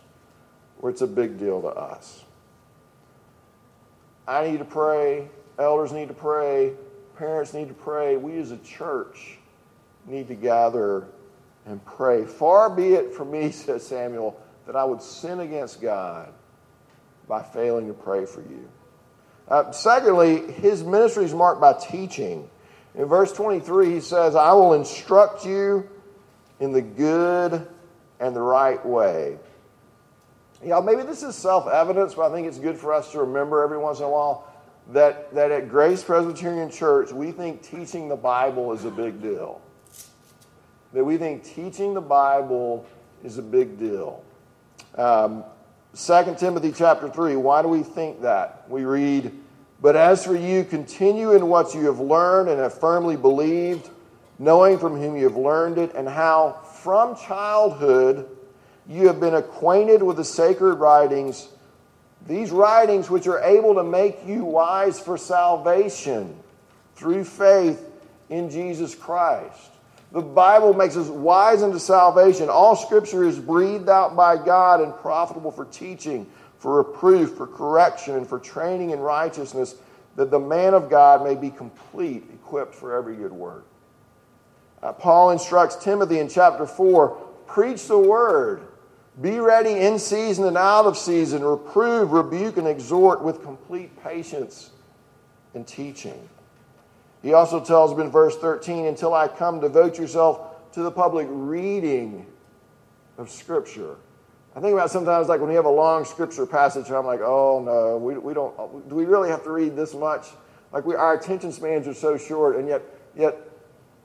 Where 0.77 0.91
it's 0.91 1.01
a 1.01 1.07
big 1.07 1.39
deal 1.39 1.59
to 1.61 1.69
us. 1.69 2.23
I 4.27 4.47
need 4.47 4.59
to 4.59 4.65
pray. 4.65 5.29
Elders 5.59 5.91
need 5.91 6.07
to 6.07 6.13
pray. 6.13 6.73
Parents 7.17 7.53
need 7.53 7.67
to 7.67 7.73
pray. 7.73 8.17
We 8.17 8.37
as 8.39 8.51
a 8.51 8.57
church 8.57 9.37
need 10.05 10.27
to 10.27 10.35
gather 10.35 11.07
and 11.65 11.83
pray. 11.85 12.25
Far 12.25 12.69
be 12.69 12.93
it 12.93 13.13
from 13.13 13.31
me, 13.31 13.51
says 13.51 13.85
Samuel, 13.85 14.39
that 14.65 14.75
I 14.75 14.83
would 14.83 15.01
sin 15.01 15.39
against 15.39 15.81
God 15.81 16.33
by 17.27 17.41
failing 17.41 17.87
to 17.87 17.93
pray 17.93 18.25
for 18.25 18.41
you. 18.41 18.67
Uh, 19.47 19.71
secondly, 19.71 20.51
his 20.53 20.83
ministry 20.83 21.25
is 21.25 21.33
marked 21.33 21.59
by 21.59 21.73
teaching. 21.73 22.49
In 22.95 23.05
verse 23.05 23.31
23, 23.33 23.91
he 23.91 23.99
says, 23.99 24.35
I 24.35 24.53
will 24.53 24.73
instruct 24.73 25.45
you 25.45 25.89
in 26.59 26.71
the 26.71 26.81
good 26.81 27.67
and 28.19 28.35
the 28.35 28.41
right 28.41 28.83
way. 28.85 29.37
You 30.63 30.81
maybe 30.81 31.03
this 31.03 31.23
is 31.23 31.35
self 31.35 31.67
evidence, 31.67 32.13
but 32.13 32.31
I 32.31 32.33
think 32.33 32.47
it's 32.47 32.59
good 32.59 32.77
for 32.77 32.93
us 32.93 33.11
to 33.11 33.19
remember 33.19 33.63
every 33.63 33.77
once 33.77 33.99
in 33.99 34.05
a 34.05 34.09
while 34.09 34.52
that, 34.91 35.33
that 35.33 35.51
at 35.51 35.69
Grace 35.69 36.03
Presbyterian 36.03 36.69
Church, 36.69 37.11
we 37.11 37.31
think 37.31 37.61
teaching 37.61 38.09
the 38.09 38.15
Bible 38.15 38.73
is 38.73 38.85
a 38.85 38.91
big 38.91 39.21
deal. 39.21 39.61
That 40.93 41.03
we 41.03 41.17
think 41.17 41.43
teaching 41.43 41.93
the 41.93 42.01
Bible 42.01 42.85
is 43.23 43.37
a 43.37 43.41
big 43.41 43.79
deal. 43.79 44.23
Um, 44.95 45.43
2 45.95 46.35
Timothy 46.37 46.71
chapter 46.71 47.07
3, 47.09 47.35
why 47.35 47.61
do 47.61 47.67
we 47.67 47.83
think 47.83 48.21
that? 48.21 48.65
We 48.69 48.83
read, 48.83 49.31
But 49.81 49.95
as 49.95 50.25
for 50.25 50.35
you, 50.35 50.63
continue 50.63 51.33
in 51.33 51.47
what 51.47 51.73
you 51.73 51.85
have 51.85 51.99
learned 51.99 52.49
and 52.49 52.59
have 52.59 52.79
firmly 52.79 53.15
believed, 53.15 53.89
knowing 54.37 54.77
from 54.77 54.99
whom 54.99 55.15
you 55.15 55.23
have 55.23 55.37
learned 55.37 55.77
it, 55.77 55.93
and 55.95 56.07
how 56.07 56.59
from 56.81 57.15
childhood 57.15 58.27
you 58.87 59.07
have 59.07 59.19
been 59.19 59.35
acquainted 59.35 60.03
with 60.03 60.17
the 60.17 60.25
sacred 60.25 60.75
writings 60.75 61.47
these 62.27 62.51
writings, 62.51 63.09
which 63.09 63.27
are 63.27 63.41
able 63.41 63.75
to 63.75 63.83
make 63.83 64.25
you 64.25 64.45
wise 64.45 64.99
for 64.99 65.17
salvation 65.17 66.35
through 66.95 67.23
faith 67.23 67.89
in 68.29 68.49
Jesus 68.49 68.95
Christ. 68.95 69.71
The 70.11 70.21
Bible 70.21 70.73
makes 70.73 70.95
us 70.95 71.07
wise 71.07 71.63
unto 71.63 71.79
salvation. 71.79 72.49
All 72.49 72.75
scripture 72.75 73.23
is 73.23 73.39
breathed 73.39 73.89
out 73.89 74.15
by 74.15 74.37
God 74.37 74.79
and 74.79 74.95
profitable 74.95 75.51
for 75.51 75.65
teaching, 75.65 76.29
for 76.59 76.77
reproof, 76.77 77.33
for 77.33 77.47
correction, 77.47 78.15
and 78.15 78.27
for 78.27 78.39
training 78.39 78.91
in 78.91 78.99
righteousness, 78.99 79.75
that 80.15 80.29
the 80.29 80.39
man 80.39 80.75
of 80.75 80.89
God 80.89 81.23
may 81.23 81.33
be 81.33 81.49
complete, 81.49 82.23
equipped 82.31 82.75
for 82.75 82.95
every 82.95 83.15
good 83.15 83.31
work. 83.31 83.65
Uh, 84.83 84.93
Paul 84.93 85.31
instructs 85.31 85.77
Timothy 85.77 86.19
in 86.19 86.29
chapter 86.29 86.65
4 86.65 87.09
preach 87.47 87.87
the 87.87 87.97
word 87.97 88.67
be 89.21 89.39
ready 89.39 89.71
in 89.71 89.99
season 89.99 90.45
and 90.45 90.57
out 90.57 90.85
of 90.85 90.97
season. 90.97 91.43
Reprove, 91.43 92.11
rebuke, 92.11 92.57
and 92.57 92.67
exhort 92.67 93.21
with 93.21 93.43
complete 93.43 94.01
patience 94.03 94.71
and 95.53 95.67
teaching. 95.67 96.29
He 97.21 97.33
also 97.33 97.63
tells 97.63 97.91
him 97.91 98.01
in 98.01 98.09
verse 98.09 98.35
13, 98.37 98.85
until 98.85 99.13
I 99.13 99.27
come, 99.27 99.59
devote 99.59 99.97
yourself 99.97 100.71
to 100.73 100.81
the 100.81 100.91
public 100.91 101.27
reading 101.29 102.25
of 103.17 103.29
Scripture. 103.29 103.95
I 104.55 104.59
think 104.59 104.73
about 104.73 104.91
sometimes 104.91 105.29
like 105.29 105.39
when 105.39 105.49
we 105.49 105.55
have 105.55 105.65
a 105.65 105.69
long 105.69 106.05
scripture 106.05 106.45
passage, 106.45 106.91
I'm 106.91 107.07
like, 107.07 107.21
oh 107.21 107.59
no, 107.65 107.97
we, 107.97 108.17
we 108.17 108.35
don't, 108.35 108.87
do 108.87 108.93
we 108.95 109.05
really 109.05 109.29
have 109.29 109.43
to 109.45 109.51
read 109.51 109.75
this 109.75 109.95
much? 109.95 110.27
Like 110.71 110.85
we, 110.85 110.93
our 110.95 111.15
attention 111.15 111.51
spans 111.51 111.87
are 111.87 111.93
so 111.93 112.17
short, 112.17 112.57
and 112.57 112.67
yet, 112.67 112.83
yet 113.15 113.35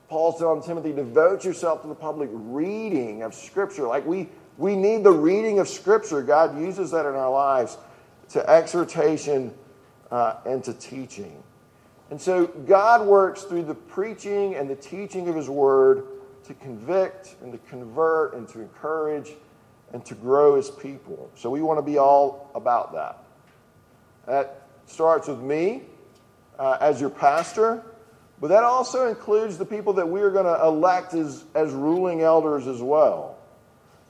Paul's 0.07 0.39
telling 0.39 0.63
Timothy, 0.63 0.91
devote 0.91 1.45
yourself 1.45 1.83
to 1.83 1.87
the 1.87 1.95
public 1.95 2.29
reading 2.33 3.21
of 3.21 3.35
Scripture. 3.35 3.85
Like 3.85 4.07
we, 4.07 4.27
we 4.59 4.75
need 4.75 5.05
the 5.05 5.11
reading 5.11 5.59
of 5.59 5.69
Scripture. 5.69 6.21
God 6.21 6.59
uses 6.59 6.91
that 6.91 7.05
in 7.05 7.15
our 7.15 7.31
lives 7.31 7.77
to 8.31 8.47
exhortation 8.47 9.53
uh, 10.11 10.35
and 10.45 10.61
to 10.65 10.73
teaching. 10.73 11.41
And 12.11 12.19
so 12.19 12.47
God 12.47 13.07
works 13.07 13.43
through 13.43 13.63
the 13.63 13.73
preaching 13.73 14.55
and 14.55 14.69
the 14.69 14.75
teaching 14.75 15.29
of 15.29 15.35
His 15.35 15.49
Word 15.49 16.03
to 16.43 16.53
convict 16.55 17.37
and 17.41 17.53
to 17.53 17.57
convert 17.69 18.33
and 18.33 18.49
to 18.49 18.59
encourage 18.59 19.31
and 19.93 20.05
to 20.05 20.13
grow 20.13 20.57
His 20.57 20.69
people. 20.69 21.31
So 21.35 21.49
we 21.49 21.61
want 21.61 21.77
to 21.77 21.83
be 21.83 21.97
all 21.97 22.51
about 22.53 22.91
that. 22.93 23.23
That 24.25 24.67
starts 24.87 25.29
with 25.29 25.39
me 25.39 25.83
uh, 26.57 26.77
as 26.81 26.99
your 26.99 27.11
pastor, 27.11 27.81
but 28.41 28.49
that 28.49 28.63
also 28.63 29.07
includes 29.07 29.57
the 29.57 29.65
people 29.65 29.93
that 29.93 30.09
we 30.09 30.19
are 30.19 30.31
going 30.31 30.45
to 30.45 30.65
elect 30.65 31.13
as, 31.13 31.45
as 31.55 31.71
ruling 31.71 32.23
elders 32.23 32.67
as 32.67 32.81
well. 32.81 33.38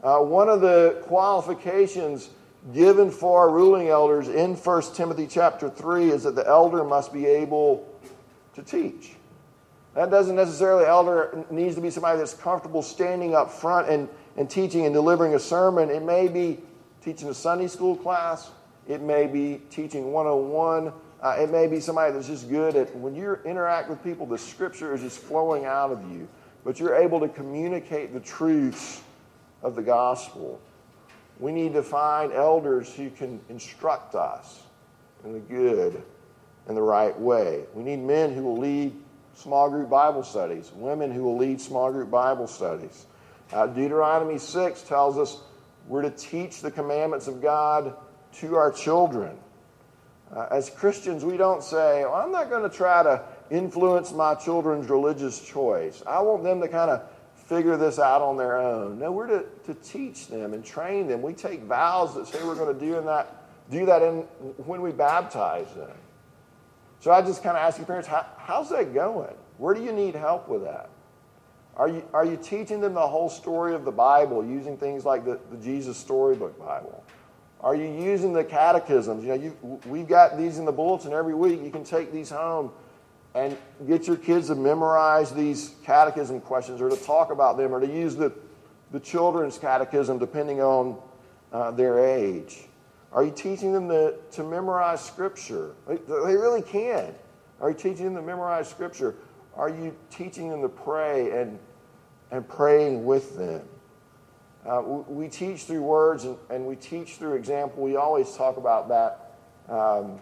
Uh, 0.02 0.20
one 0.20 0.48
of 0.48 0.62
the 0.62 1.02
qualifications 1.04 2.30
given 2.74 3.12
for 3.12 3.50
ruling 3.50 3.90
elders 3.90 4.30
in 4.30 4.56
1 4.56 4.82
Timothy 4.94 5.28
chapter 5.28 5.70
3 5.70 6.12
is 6.12 6.24
that 6.24 6.36
the 6.36 6.48
elder 6.48 6.84
must 6.84 7.12
be 7.12 7.26
able 7.26 7.86
to 8.54 8.64
teach. 8.64 9.12
That 9.96 10.10
doesn't 10.10 10.36
necessarily, 10.36 10.86
elder 10.86 11.46
needs 11.50 11.76
to 11.76 11.82
be 11.82 11.90
somebody 11.90 12.18
that's 12.18 12.34
comfortable 12.34 12.82
standing 12.82 13.36
up 13.36 13.52
front 13.52 13.90
and, 13.90 14.08
and 14.38 14.50
teaching 14.50 14.86
and 14.86 14.94
delivering 14.94 15.36
a 15.36 15.40
sermon. 15.40 15.90
It 15.90 16.04
may 16.04 16.28
be 16.28 16.60
teaching 17.04 17.28
a 17.30 17.34
Sunday 17.34 17.68
school 17.68 17.96
class, 17.96 18.52
it 18.88 19.02
may 19.02 19.28
be 19.28 19.62
teaching 19.70 20.12
101. 20.12 20.94
Uh, 21.22 21.36
it 21.38 21.52
may 21.52 21.68
be 21.68 21.82
somebody 21.82 22.14
that's 22.14 22.28
just 22.28 22.50
good 22.50 22.78
at 22.78 22.96
when 22.96 23.14
you 23.14 23.38
interact 23.44 23.90
with 23.90 24.02
people, 24.02 24.26
the 24.26 24.38
scripture 24.38 24.94
is 24.94 25.02
just 25.02 25.20
flowing 25.20 25.66
out 25.66 25.92
of 25.92 26.02
you, 26.10 26.26
but 26.64 26.80
you're 26.80 26.96
able 26.96 27.20
to 27.20 27.28
communicate 27.28 28.14
the 28.14 28.22
truths 28.22 29.02
of 29.62 29.76
the 29.76 29.82
gospel. 29.82 30.60
We 31.40 31.52
need 31.52 31.74
to 31.74 31.84
find 31.84 32.34
elders 32.34 32.94
who 32.94 33.10
can 33.10 33.40
instruct 33.50 34.16
us 34.16 34.64
in 35.24 35.34
the 35.34 35.40
good 35.40 36.04
and 36.68 36.78
the 36.78 36.82
right 36.82 37.18
way. 37.18 37.64
We 37.74 37.84
need 37.84 38.00
men 38.00 38.34
who 38.34 38.44
will 38.44 38.58
lead 38.58 38.94
small 39.36 39.70
group 39.70 39.90
Bible 39.90 40.24
studies, 40.24 40.72
women 40.76 41.12
who 41.12 41.24
will 41.24 41.38
lead 41.38 41.62
small 41.62 41.92
group 41.92 42.12
Bible 42.12 42.48
studies. 42.48 43.06
Uh, 43.52 43.68
Deuteronomy 43.68 44.38
6 44.38 44.82
tells 44.84 45.18
us 45.18 45.38
we're 45.88 46.04
to 46.04 46.12
teach 46.12 46.62
the 46.62 46.70
commandments 46.70 47.28
of 47.28 47.42
God 47.42 47.96
to 48.34 48.56
our 48.56 48.72
children. 48.72 49.38
Uh, 50.32 50.48
as 50.52 50.70
Christians, 50.70 51.26
we 51.26 51.38
don't 51.38 51.64
say, 51.64 52.04
well, 52.04 52.14
I'm 52.14 52.32
not 52.32 52.50
going 52.50 52.70
to 52.70 52.76
try 52.76 53.02
to 53.02 53.24
influence 53.50 54.12
my 54.12 54.36
children's 54.36 54.88
religious 54.88 55.42
choice. 55.42 56.04
I 56.06 56.22
want 56.22 56.44
them 56.44 56.62
to 56.62 56.68
kind 56.68 56.92
of 56.92 57.02
figure 57.50 57.76
this 57.78 57.98
out 57.98 58.22
on 58.22 58.38
their 58.38 58.60
own. 58.60 59.00
No, 59.00 59.12
we're 59.12 59.28
to, 59.28 59.46
to 59.66 59.74
teach 59.82 60.28
them 60.28 60.54
and 60.54 60.64
train 60.64 61.08
them. 61.08 61.24
We 61.24 61.34
take 61.34 61.64
vows 61.64 62.14
that 62.14 62.28
say 62.28 62.44
we're 62.44 62.54
going 62.54 62.78
to 62.78 62.80
do 62.80 63.00
in 63.00 63.06
that, 63.08 63.50
do 63.72 63.88
that 63.88 64.04
in, 64.04 64.20
when 64.66 64.82
we 64.82 64.92
baptize 64.92 65.74
them. 65.74 65.98
So 67.00 67.12
I 67.12 67.24
just 67.24 67.42
kind 67.42 67.58
of 67.58 67.64
ask 67.64 67.80
you 67.80 67.86
parents, 67.86 68.08
how, 68.08 68.28
how's 68.38 68.70
that 68.70 68.94
going? 68.94 69.34
Where 69.58 69.74
do 69.74 69.84
you 69.84 69.92
need 69.92 70.14
help 70.14 70.48
with 70.48 70.64
that? 70.64 70.90
Are 71.76 71.88
you, 71.88 72.04
are 72.14 72.26
you 72.26 72.38
teaching 72.38 72.82
them 72.82 72.94
the 72.94 73.08
whole 73.08 73.30
story 73.30 73.74
of 73.74 73.84
the 73.84 73.92
Bible 73.92 74.46
using 74.46 74.78
things 74.78 75.04
like 75.04 75.26
the, 75.26 75.40
the 75.50 75.58
Jesus 75.58 75.98
Storybook 75.98 76.60
Bible? 76.60 77.04
Are 77.62 77.76
you 77.76 77.86
using 77.86 78.32
the 78.32 78.44
catechisms? 78.44 79.24
You 79.24 79.30
know, 79.30 79.36
you, 79.36 79.80
we've 79.88 80.08
got 80.08 80.38
these 80.38 80.60
in 80.60 80.66
the 80.66 80.72
bulletin 80.72 81.14
every 81.14 81.34
week. 81.34 81.64
You 81.64 81.72
can 81.72 81.84
take 81.84 82.12
these 82.12 82.30
home 82.30 82.72
and 83.36 83.58
get 83.88 84.08
your 84.08 84.16
kids 84.16 84.48
to 84.48 84.56
memorize 84.56 85.32
these 85.32 85.76
catechism 85.84 86.42
questions 86.42 86.82
or 86.82 86.90
to 86.90 86.98
talk 86.98 87.32
about 87.32 87.58
them 87.58 87.74
or 87.74 87.80
to 87.80 87.88
use 87.88 88.16
the, 88.16 88.34
the 88.92 89.00
children's 89.00 89.58
catechism 89.58 90.18
depending 90.18 90.62
on 90.62 90.98
uh, 91.54 91.72
their 91.72 92.00
age. 92.00 92.66
Are 93.12 93.24
you 93.24 93.32
teaching 93.32 93.74
them 93.74 93.90
to, 93.90 94.16
to 94.32 94.44
memorize 94.44 95.04
Scripture? 95.04 95.76
They, 95.88 95.98
really 96.08 96.62
can. 96.62 97.14
Are 97.60 97.70
you 97.70 97.76
teaching 97.76 98.06
them 98.06 98.16
to 98.16 98.22
memorize 98.22 98.70
Scripture? 98.70 99.16
Are 99.56 99.70
you 99.70 99.96
teaching 100.12 100.50
them 100.50 100.62
to 100.62 100.70
pray 100.70 101.32
and, 101.32 101.60
and 102.32 102.48
praying 102.48 103.06
with 103.06 103.36
them? 103.36 103.62
Uh, 104.66 104.82
we, 104.82 105.16
we, 105.16 105.28
teach 105.28 105.64
through 105.64 105.82
words 105.82 106.26
and, 106.26 106.38
and, 106.50 106.66
we 106.66 106.76
teach 106.76 107.16
through 107.16 107.34
example. 107.36 107.82
We 107.82 107.96
always 107.96 108.36
talk 108.36 108.58
about 108.58 108.90
that. 108.90 109.38
Um, 109.70 110.20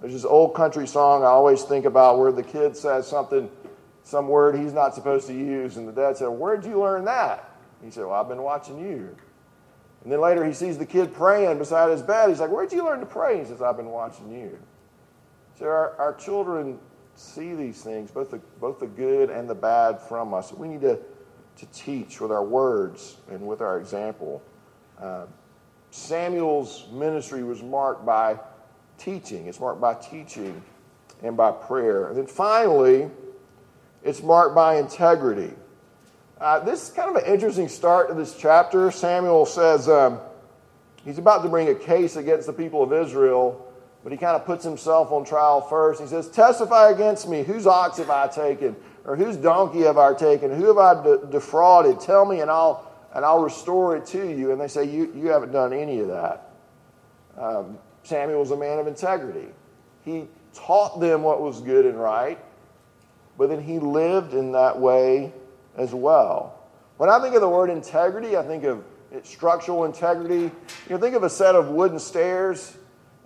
there's 0.00 0.12
this 0.12 0.24
old 0.24 0.54
country 0.54 0.86
song 0.86 1.22
I 1.22 1.26
always 1.26 1.62
think 1.62 1.84
about 1.84 2.18
where 2.18 2.32
the 2.32 2.42
kid 2.42 2.76
says 2.76 3.06
something, 3.06 3.50
some 4.02 4.28
word 4.28 4.56
he's 4.56 4.72
not 4.72 4.94
supposed 4.94 5.26
to 5.28 5.34
use, 5.34 5.76
and 5.76 5.88
the 5.88 5.92
dad 5.92 6.16
said, 6.16 6.28
Where'd 6.28 6.64
you 6.64 6.80
learn 6.80 7.04
that? 7.06 7.50
He 7.82 7.90
said, 7.90 8.04
Well, 8.04 8.14
I've 8.14 8.28
been 8.28 8.42
watching 8.42 8.78
you. 8.78 9.16
And 10.04 10.12
then 10.12 10.20
later 10.20 10.44
he 10.44 10.52
sees 10.52 10.78
the 10.78 10.86
kid 10.86 11.12
praying 11.12 11.58
beside 11.58 11.90
his 11.90 12.02
bed. 12.02 12.28
He's 12.28 12.40
like, 12.40 12.50
Where'd 12.50 12.72
you 12.72 12.84
learn 12.84 13.00
to 13.00 13.06
pray? 13.06 13.38
He 13.38 13.44
says, 13.44 13.62
I've 13.62 13.76
been 13.76 13.90
watching 13.90 14.30
you. 14.30 14.58
So 15.58 15.66
our, 15.66 15.96
our 15.96 16.14
children 16.14 16.78
see 17.14 17.54
these 17.54 17.82
things, 17.82 18.10
both 18.10 18.30
the, 18.30 18.40
both 18.60 18.78
the 18.78 18.86
good 18.86 19.30
and 19.30 19.48
the 19.48 19.54
bad 19.54 20.00
from 20.00 20.34
us. 20.34 20.52
We 20.52 20.68
need 20.68 20.82
to, 20.82 20.98
to 21.56 21.66
teach 21.72 22.20
with 22.20 22.30
our 22.30 22.44
words 22.44 23.16
and 23.30 23.46
with 23.46 23.62
our 23.62 23.78
example. 23.78 24.42
Uh, 25.00 25.24
Samuel's 25.90 26.86
ministry 26.92 27.42
was 27.42 27.62
marked 27.62 28.04
by 28.04 28.38
teaching. 28.98 29.46
It's 29.46 29.60
marked 29.60 29.80
by 29.80 29.94
teaching 29.94 30.62
and 31.22 31.36
by 31.36 31.52
prayer. 31.52 32.08
And 32.08 32.16
then 32.16 32.26
finally, 32.26 33.10
it's 34.02 34.22
marked 34.22 34.54
by 34.54 34.76
integrity. 34.76 35.52
Uh, 36.40 36.60
this 36.60 36.88
is 36.88 36.94
kind 36.94 37.08
of 37.08 37.22
an 37.22 37.32
interesting 37.32 37.68
start 37.68 38.08
to 38.08 38.14
this 38.14 38.36
chapter. 38.36 38.90
Samuel 38.90 39.46
says 39.46 39.88
um, 39.88 40.20
he's 41.04 41.18
about 41.18 41.42
to 41.42 41.48
bring 41.48 41.68
a 41.68 41.74
case 41.74 42.16
against 42.16 42.46
the 42.46 42.52
people 42.52 42.82
of 42.82 42.92
Israel, 42.92 43.72
but 44.02 44.12
he 44.12 44.18
kind 44.18 44.36
of 44.36 44.44
puts 44.44 44.62
himself 44.62 45.10
on 45.12 45.24
trial 45.24 45.62
first. 45.62 46.00
He 46.00 46.06
says, 46.06 46.28
Testify 46.28 46.90
against 46.90 47.28
me. 47.28 47.42
Whose 47.42 47.66
ox 47.66 47.98
have 47.98 48.10
I 48.10 48.28
taken? 48.28 48.76
Or 49.06 49.16
whose 49.16 49.36
donkey 49.36 49.80
have 49.80 49.98
I 49.98 50.14
taken? 50.14 50.52
Who 50.54 50.66
have 50.66 50.78
I 50.78 51.02
de- 51.02 51.26
defrauded? 51.26 52.00
Tell 52.00 52.26
me, 52.26 52.40
and 52.40 52.50
I'll, 52.50 52.92
and 53.14 53.24
I'll 53.24 53.40
restore 53.40 53.96
it 53.96 54.04
to 54.06 54.28
you. 54.28 54.52
And 54.52 54.60
they 54.60 54.68
say, 54.68 54.84
You, 54.84 55.12
you 55.16 55.28
haven't 55.28 55.52
done 55.52 55.72
any 55.72 56.00
of 56.00 56.08
that. 56.08 56.50
Um, 57.38 57.78
Samuel 58.06 58.40
was 58.40 58.50
a 58.50 58.56
man 58.56 58.78
of 58.78 58.86
integrity. 58.86 59.48
He 60.04 60.28
taught 60.54 61.00
them 61.00 61.22
what 61.22 61.40
was 61.42 61.60
good 61.60 61.84
and 61.84 62.00
right, 62.00 62.38
but 63.36 63.48
then 63.48 63.60
he 63.60 63.78
lived 63.78 64.32
in 64.32 64.52
that 64.52 64.78
way 64.78 65.32
as 65.76 65.92
well. 65.92 66.58
When 66.96 67.10
I 67.10 67.20
think 67.20 67.34
of 67.34 67.40
the 67.40 67.48
word 67.48 67.68
integrity, 67.68 68.36
I 68.36 68.42
think 68.42 68.64
of 68.64 68.84
structural 69.22 69.84
integrity. 69.84 70.44
You 70.44 70.50
know, 70.90 70.98
think 70.98 71.14
of 71.14 71.22
a 71.22 71.30
set 71.30 71.54
of 71.54 71.68
wooden 71.68 71.98
stairs, 71.98 72.76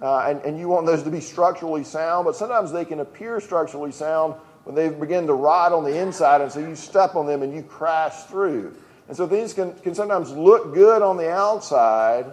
uh, 0.03 0.21
and, 0.21 0.41
and 0.43 0.59
you 0.59 0.69
want 0.69 0.87
those 0.87 1.03
to 1.03 1.11
be 1.11 1.21
structurally 1.21 1.85
sound, 1.85 2.25
but 2.25 2.35
sometimes 2.35 2.73
they 2.73 2.85
can 2.85 3.01
appear 3.01 3.41
structurally 3.41 3.93
sound 3.93 4.35
when 4.65 4.75
they 4.75 4.89
begin 4.89 5.27
to 5.27 5.35
rot 5.35 5.73
on 5.73 5.85
the 5.85 5.97
inside, 5.97 6.41
and 6.41 6.51
so 6.51 6.61
you 6.61 6.75
step 6.75 7.15
on 7.15 7.27
them 7.27 7.43
and 7.43 7.55
you 7.55 7.63
crash 7.63 8.25
through. 8.25 8.75
And 9.09 9.17
so 9.17 9.27
things 9.27 9.53
can, 9.53 9.75
can 9.75 9.95
sometimes 9.95 10.31
look 10.33 10.75
good 10.75 11.03
on 11.03 11.17
the 11.17 11.31
outside, 11.31 12.27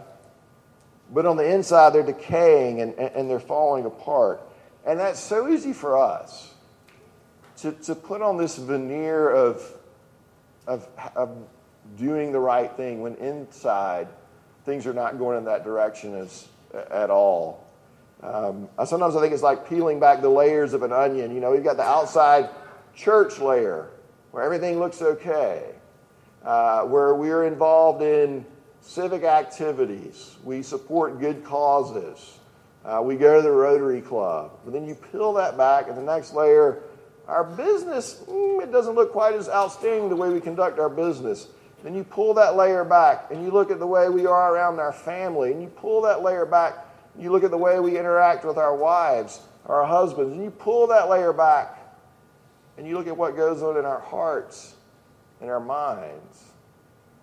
but 1.14 1.26
on 1.26 1.38
the 1.38 1.50
inside 1.50 1.92
they're 1.92 2.04
decaying 2.04 2.82
and, 2.82 2.94
and 2.96 3.30
they're 3.30 3.40
falling 3.40 3.86
apart. 3.86 4.42
And 4.86 5.00
that's 5.00 5.20
so 5.20 5.50
easy 5.50 5.74
for 5.74 5.98
us 5.98 6.54
to, 7.58 7.72
to 7.74 7.96
put 7.96 8.22
on 8.22 8.38
this 8.38 8.58
veneer 8.58 9.30
of 9.30 9.62
of, 10.68 10.88
of 11.16 11.36
doing 11.96 12.32
the 12.32 12.40
right 12.40 12.72
thing 12.74 13.02
when 13.02 13.16
inside 13.16 14.08
things 14.66 14.86
are 14.86 14.94
not 14.94 15.18
going 15.18 15.38
in 15.38 15.46
that 15.46 15.64
direction 15.64 16.14
as, 16.14 16.48
at 16.92 17.10
all. 17.10 17.66
Um, 18.22 18.68
sometimes 18.86 19.16
I 19.16 19.22
think 19.22 19.34
it's 19.34 19.44
like 19.44 19.70
peeling 19.70 20.00
back 20.00 20.22
the 20.22 20.30
layers 20.30 20.74
of 20.74 20.84
an 20.84 20.92
onion. 20.92 21.34
You 21.34 21.40
know, 21.40 21.54
you've 21.54 21.64
got 21.64 21.78
the 21.78 21.84
outside 21.84 22.50
church 22.94 23.40
layer 23.40 23.90
where 24.32 24.44
everything 24.44 24.80
looks 24.80 25.02
okay, 25.02 25.64
uh, 26.44 26.82
where 26.82 27.16
we're 27.16 27.46
involved 27.46 28.02
in 28.02 28.46
civic 28.88 29.24
activities, 29.24 30.38
we 30.44 30.64
support 30.64 31.20
good 31.20 31.44
causes, 31.44 32.40
uh, 32.86 33.02
we 33.04 33.16
go 33.16 33.38
to 33.38 33.42
the 33.42 33.52
Rotary 33.52 34.02
Club. 34.02 34.52
But 34.64 34.74
then 34.74 34.88
you 34.88 34.96
peel 34.96 35.34
that 35.34 35.58
back, 35.58 35.90
and 35.90 35.98
the 35.98 36.02
next 36.02 36.34
layer 36.34 36.84
our 37.28 37.44
business, 37.44 38.24
mm, 38.26 38.64
it 38.64 38.72
doesn't 38.72 38.96
look 38.96 39.12
quite 39.12 39.36
as 39.36 39.50
outstanding 39.50 40.08
the 40.08 40.16
way 40.16 40.30
we 40.30 40.40
conduct 40.40 40.80
our 40.80 40.90
business. 40.90 41.50
Then 41.84 41.94
you 41.94 42.06
pull 42.06 42.34
that 42.36 42.56
layer 42.56 42.86
back 42.86 43.28
and 43.30 43.44
you 43.44 43.52
look 43.52 43.70
at 43.70 43.80
the 43.80 43.88
way 43.88 44.08
we 44.10 44.26
are 44.26 44.54
around 44.54 44.80
our 44.80 44.94
family, 44.94 45.52
and 45.52 45.62
you 45.62 45.68
pull 45.68 46.02
that 46.04 46.24
layer 46.24 46.46
back, 46.46 46.86
you 47.20 47.30
look 47.30 47.44
at 47.44 47.52
the 47.52 47.58
way 47.58 47.80
we 47.80 48.00
interact 48.00 48.46
with 48.46 48.58
our 48.58 48.76
wives, 48.76 49.42
our 49.66 49.86
husbands, 49.86 50.34
and 50.34 50.44
you 50.44 50.50
pull 50.50 50.88
that 50.88 51.10
layer 51.10 51.34
back 51.34 51.78
and 52.78 52.88
you 52.88 52.96
look 52.96 53.08
at 53.08 53.18
what 53.18 53.36
goes 53.36 53.62
on 53.62 53.76
in 53.78 53.86
our 53.86 54.00
hearts 54.00 54.76
and 55.42 55.50
our 55.50 55.60
minds. 55.60 56.46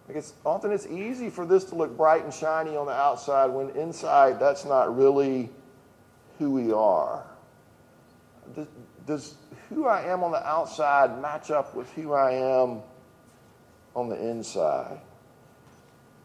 Like 0.07 0.19
it's, 0.19 0.35
often 0.45 0.71
it's 0.71 0.87
easy 0.87 1.31
for 1.31 1.47
this 1.47 1.65
to 1.65 1.75
look 1.75 1.97
bright 1.97 2.25
and 2.25 2.33
shiny 2.33 2.77
on 2.77 2.87
the 2.87 2.93
outside 2.93 3.47
when 3.47 3.71
inside 3.71 4.39
that's 4.39 4.65
not 4.65 4.95
really 4.97 5.51
who 6.39 6.51
we 6.51 6.73
are. 6.73 7.25
Does, 8.55 8.67
does 9.07 9.35
who 9.71 9.87
I 9.87 10.03
am 10.03 10.23
on 10.23 10.31
the 10.31 10.47
outside 10.47 11.21
match 11.23 11.51
up 11.51 11.75
with 11.75 11.91
who 11.93 12.13
I 12.13 12.33
am 12.33 12.83
on 13.97 14.09
the 14.09 14.17
inside? 14.17 15.01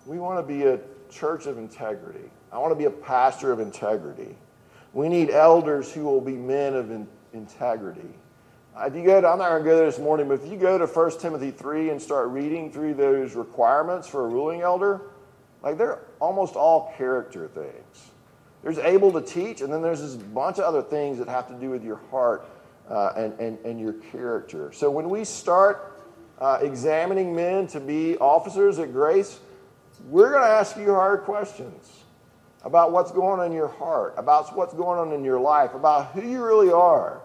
We 0.05 0.19
want 0.19 0.45
to 0.45 0.53
be 0.53 0.63
a 0.63 0.79
church 1.09 1.45
of 1.45 1.57
integrity. 1.57 2.29
I 2.51 2.57
want 2.57 2.71
to 2.71 2.75
be 2.75 2.85
a 2.85 2.91
pastor 2.91 3.51
of 3.51 3.59
integrity. 3.59 4.35
We 4.91 5.07
need 5.07 5.29
elders 5.29 5.91
who 5.91 6.03
will 6.03 6.21
be 6.21 6.33
men 6.33 6.73
of 6.73 6.91
in- 6.91 7.07
integrity. 7.31 8.09
If 8.81 8.95
you 8.95 9.03
go 9.03 9.19
to, 9.19 9.27
I'm 9.27 9.37
not 9.37 9.49
going 9.49 9.63
to 9.63 9.69
go 9.69 9.75
there 9.75 9.85
this 9.87 9.99
morning, 9.99 10.27
but 10.27 10.41
if 10.41 10.49
you 10.49 10.57
go 10.57 10.77
to 10.77 10.85
1 10.85 11.19
Timothy 11.19 11.51
3 11.51 11.89
and 11.89 12.01
start 12.01 12.29
reading 12.29 12.71
through 12.71 12.93
those 12.93 13.35
requirements 13.35 14.07
for 14.07 14.25
a 14.25 14.29
ruling 14.29 14.61
elder, 14.61 15.01
like 15.61 15.77
they're 15.77 15.99
almost 16.19 16.55
all 16.55 16.93
character 16.97 17.47
things. 17.49 18.11
There's 18.63 18.77
able 18.77 19.11
to 19.13 19.21
teach, 19.21 19.61
and 19.61 19.71
then 19.71 19.81
there's 19.81 20.01
this 20.01 20.15
bunch 20.15 20.59
of 20.59 20.63
other 20.65 20.81
things 20.81 21.17
that 21.19 21.27
have 21.27 21.47
to 21.47 21.53
do 21.55 21.69
with 21.69 21.83
your 21.83 21.99
heart 22.09 22.45
uh, 22.89 23.13
and, 23.15 23.39
and, 23.39 23.57
and 23.65 23.79
your 23.79 23.93
character. 23.93 24.71
So 24.71 24.89
when 24.89 25.09
we 25.09 25.25
start 25.25 26.01
uh, 26.39 26.59
examining 26.61 27.35
men 27.35 27.67
to 27.67 27.79
be 27.79 28.17
officers 28.17 28.79
at 28.79 28.93
Grace, 28.93 29.39
we're 30.07 30.31
going 30.31 30.43
to 30.43 30.49
ask 30.49 30.77
you 30.77 30.93
hard 30.93 31.23
questions 31.23 32.03
about 32.63 32.91
what's 32.91 33.11
going 33.11 33.39
on 33.39 33.45
in 33.45 33.51
your 33.51 33.67
heart, 33.67 34.13
about 34.17 34.55
what's 34.55 34.73
going 34.73 34.99
on 34.99 35.13
in 35.13 35.23
your 35.23 35.39
life, 35.39 35.73
about 35.73 36.11
who 36.11 36.21
you 36.21 36.43
really 36.43 36.71
are. 36.71 37.21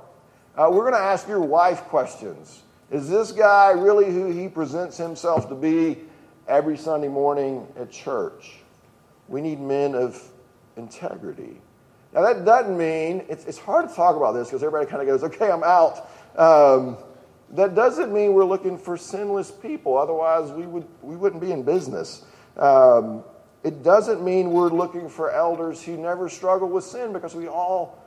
Uh, 0.57 0.69
we're 0.71 0.89
going 0.89 0.93
to 0.93 0.99
ask 0.99 1.27
your 1.27 1.41
wife 1.41 1.81
questions. 1.85 2.63
Is 2.93 3.09
this 3.09 3.33
guy 3.33 3.73
really 3.73 4.13
who 4.13 4.31
he 4.31 4.49
presents 4.49 4.97
himself 4.97 5.49
to 5.49 5.57
be 5.57 5.99
every 6.47 6.77
Sunday 6.77 7.09
morning 7.09 7.67
at 7.77 7.91
church? 7.91 8.59
We 9.27 9.41
need 9.41 9.59
men 9.59 9.97
of 9.97 10.23
integrity. 10.77 11.61
Now, 12.13 12.23
that 12.23 12.45
doesn't 12.45 12.79
mean, 12.79 13.25
it's, 13.29 13.45
it's 13.47 13.59
hard 13.59 13.89
to 13.89 13.95
talk 13.95 14.15
about 14.15 14.33
this 14.33 14.47
because 14.49 14.63
everybody 14.63 14.89
kind 14.89 15.03
of 15.03 15.09
goes, 15.09 15.25
okay, 15.25 15.51
I'm 15.51 15.65
out. 15.65 16.09
Um, 16.37 16.99
that 17.51 17.75
doesn't 17.75 18.13
mean 18.13 18.33
we're 18.33 18.45
looking 18.45 18.79
for 18.79 18.97
sinless 18.97 19.51
people. 19.51 19.99
Otherwise, 19.99 20.53
we, 20.53 20.67
would, 20.67 20.87
we 21.03 21.17
wouldn't 21.17 21.43
be 21.43 21.51
in 21.51 21.65
business. 21.65 22.25
Um, 22.57 23.25
it 23.65 23.83
doesn't 23.83 24.23
mean 24.23 24.53
we're 24.53 24.69
looking 24.69 25.09
for 25.09 25.33
elders 25.33 25.83
who 25.83 25.97
never 25.97 26.29
struggle 26.29 26.69
with 26.69 26.85
sin 26.85 27.13
because 27.13 27.35
we 27.35 27.49
all 27.49 28.04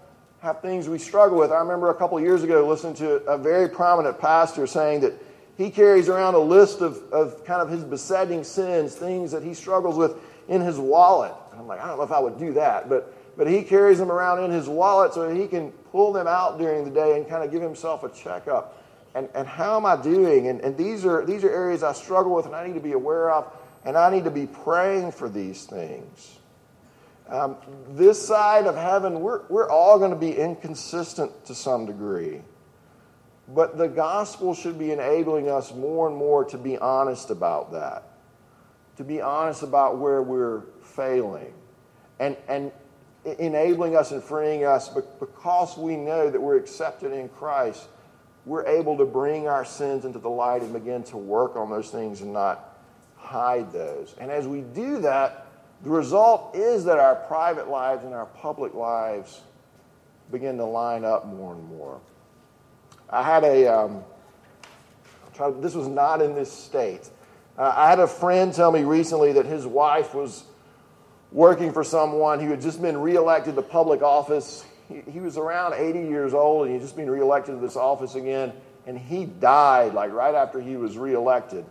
have 0.48 0.62
things 0.62 0.88
we 0.88 0.98
struggle 0.98 1.38
with. 1.38 1.52
I 1.52 1.60
remember 1.60 1.90
a 1.90 1.94
couple 1.94 2.18
years 2.22 2.42
ago 2.42 2.66
listening 2.66 2.94
to 2.96 3.16
a 3.26 3.38
very 3.38 3.68
prominent 3.68 4.18
pastor 4.18 4.66
saying 4.66 5.02
that 5.02 5.14
he 5.58 5.70
carries 5.70 6.08
around 6.08 6.36
a 6.36 6.40
list 6.40 6.80
of, 6.80 7.04
of 7.12 7.44
kind 7.44 7.62
of 7.62 7.70
his 7.70 7.84
besetting 7.84 8.46
sins, 8.46 8.96
things 8.96 9.32
that 9.32 9.44
he 9.44 9.54
struggles 9.54 9.98
with 9.98 10.16
in 10.48 10.62
his 10.62 10.78
wallet. 10.78 11.34
And 11.52 11.60
I'm 11.60 11.68
like, 11.68 11.82
I 11.82 11.88
don't 11.88 11.98
know 11.98 12.04
if 12.04 12.14
I 12.14 12.20
would 12.20 12.40
do 12.40 12.54
that, 12.54 12.88
but 12.88 13.14
but 13.36 13.48
he 13.48 13.62
carries 13.62 14.00
them 14.00 14.10
around 14.10 14.42
in 14.46 14.50
his 14.50 14.70
wallet 14.70 15.14
so 15.14 15.30
he 15.30 15.48
can 15.48 15.72
pull 15.92 16.14
them 16.14 16.28
out 16.28 16.58
during 16.58 16.86
the 16.86 16.92
day 16.92 17.18
and 17.18 17.28
kind 17.28 17.44
of 17.44 17.52
give 17.52 17.62
himself 17.62 18.04
a 18.04 18.10
checkup. 18.10 18.82
and, 19.16 19.28
and 19.36 19.48
how 19.48 19.76
am 19.76 19.86
I 19.86 20.02
doing? 20.02 20.48
And, 20.48 20.62
and 20.62 20.78
these, 20.78 21.06
are, 21.06 21.26
these 21.26 21.44
are 21.44 21.50
areas 21.50 21.84
I 21.84 21.94
struggle 21.94 22.34
with 22.34 22.46
and 22.46 22.56
I 22.56 22.66
need 22.66 22.74
to 22.74 22.80
be 22.80 22.94
aware 22.94 23.32
of, 23.32 23.52
and 23.84 23.98
I 23.98 24.10
need 24.10 24.24
to 24.24 24.32
be 24.32 24.48
praying 24.48 25.12
for 25.12 25.30
these 25.30 25.66
things. 25.66 26.37
Um, 27.30 27.58
this 27.90 28.26
side 28.26 28.68
of 28.68 28.76
heaven, 28.76 29.20
we're, 29.20 29.42
we're 29.50 29.70
all 29.70 30.00
going 30.00 30.12
to 30.12 30.18
be 30.18 30.36
inconsistent 30.36 31.46
to 31.46 31.56
some 31.56 31.86
degree. 31.86 32.42
But 33.50 33.78
the 33.78 33.88
gospel 33.88 34.54
should 34.54 34.78
be 34.78 34.92
enabling 34.92 35.50
us 35.50 35.74
more 35.74 36.08
and 36.08 36.16
more 36.16 36.46
to 36.46 36.58
be 36.58 36.78
honest 36.78 37.30
about 37.30 37.72
that, 37.74 38.04
to 38.98 39.04
be 39.04 39.22
honest 39.22 39.64
about 39.64 39.98
where 39.98 40.22
we're 40.22 40.62
failing, 40.84 41.54
and, 42.20 42.36
and 42.48 42.72
enabling 43.40 43.96
us 43.96 44.12
and 44.12 44.24
freeing 44.24 44.66
us 44.66 44.90
because 44.90 45.78
we 45.78 45.96
know 45.96 46.30
that 46.30 46.42
we're 46.42 46.58
accepted 46.58 47.12
in 47.12 47.30
Christ. 47.30 47.88
We're 48.46 48.66
able 48.66 48.98
to 48.98 49.06
bring 49.06 49.48
our 49.48 49.66
sins 49.66 50.06
into 50.06 50.20
the 50.20 50.30
light 50.30 50.62
and 50.62 50.72
begin 50.72 51.04
to 51.06 51.18
work 51.18 51.58
on 51.58 51.70
those 51.70 51.90
things 51.90 52.22
and 52.22 52.32
not 52.32 52.78
hide 53.18 53.74
those. 53.74 54.16
And 54.20 54.32
as 54.32 54.48
we 54.48 54.62
do 54.62 55.00
that, 55.00 55.47
the 55.84 55.90
result 55.90 56.56
is 56.56 56.86
that 56.86 57.00
our 57.00 57.16
private 57.16 57.70
lives 57.70 58.04
and 58.04 58.14
our 58.14 58.26
public 58.26 58.74
lives 58.74 59.42
begin 60.32 60.58
to 60.58 60.66
line 60.66 61.06
up 61.06 61.26
more 61.26 61.54
and 61.54 61.64
more. 61.70 62.00
I 63.10 63.24
had 63.24 63.44
a, 63.44 63.68
um, 63.68 64.04
this 65.62 65.76
was 65.76 65.88
not 65.88 66.22
in 66.22 66.34
this 66.34 66.52
state. 66.52 67.10
Uh, 67.58 67.74
I 67.76 67.90
had 67.90 68.00
a 68.00 68.08
friend 68.08 68.54
tell 68.54 68.72
me 68.72 68.84
recently 68.84 69.34
that 69.34 69.46
his 69.46 69.66
wife 69.66 70.14
was 70.14 70.44
working 71.32 71.72
for 71.72 71.84
someone 71.84 72.40
who 72.40 72.50
had 72.50 72.62
just 72.62 72.82
been 72.82 72.98
reelected 72.98 73.56
to 73.56 73.62
public 73.62 74.02
office. 74.02 74.66
He, 74.90 75.02
he 75.12 75.20
was 75.20 75.38
around 75.38 75.74
80 75.74 76.00
years 76.00 76.34
old 76.34 76.64
and 76.64 76.70
he 76.70 76.74
had 76.74 76.82
just 76.82 76.96
been 76.96 77.10
reelected 77.10 77.56
to 77.56 77.62
this 77.62 77.76
office 77.76 78.16
again, 78.16 78.54
and 78.86 78.98
he 78.98 79.26
died 79.26 79.94
like 79.94 80.12
right 80.12 80.36
after 80.36 80.60
he 80.60 80.76
was 80.76 80.98
reelected. 80.98 81.66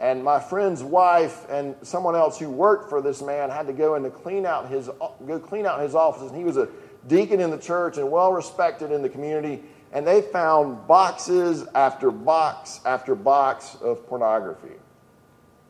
And 0.00 0.24
my 0.24 0.40
friend's 0.40 0.82
wife 0.82 1.46
and 1.50 1.76
someone 1.82 2.16
else 2.16 2.38
who 2.38 2.50
worked 2.50 2.88
for 2.88 3.02
this 3.02 3.20
man 3.20 3.50
had 3.50 3.66
to 3.66 3.74
go 3.74 3.96
in 3.96 4.02
to 4.02 4.10
clean 4.10 4.46
out 4.46 4.68
his 4.68 4.88
go 5.26 5.38
clean 5.38 5.66
out 5.66 5.80
his 5.80 5.94
offices. 5.94 6.30
And 6.30 6.38
he 6.38 6.44
was 6.44 6.56
a 6.56 6.68
deacon 7.06 7.38
in 7.40 7.50
the 7.50 7.58
church 7.58 7.98
and 7.98 8.10
well 8.10 8.32
respected 8.32 8.90
in 8.90 9.02
the 9.02 9.08
community 9.08 9.62
and 9.92 10.06
they 10.06 10.22
found 10.22 10.86
boxes 10.86 11.66
after 11.74 12.10
box 12.10 12.80
after 12.84 13.14
box 13.14 13.76
of 13.82 14.06
pornography. 14.06 14.74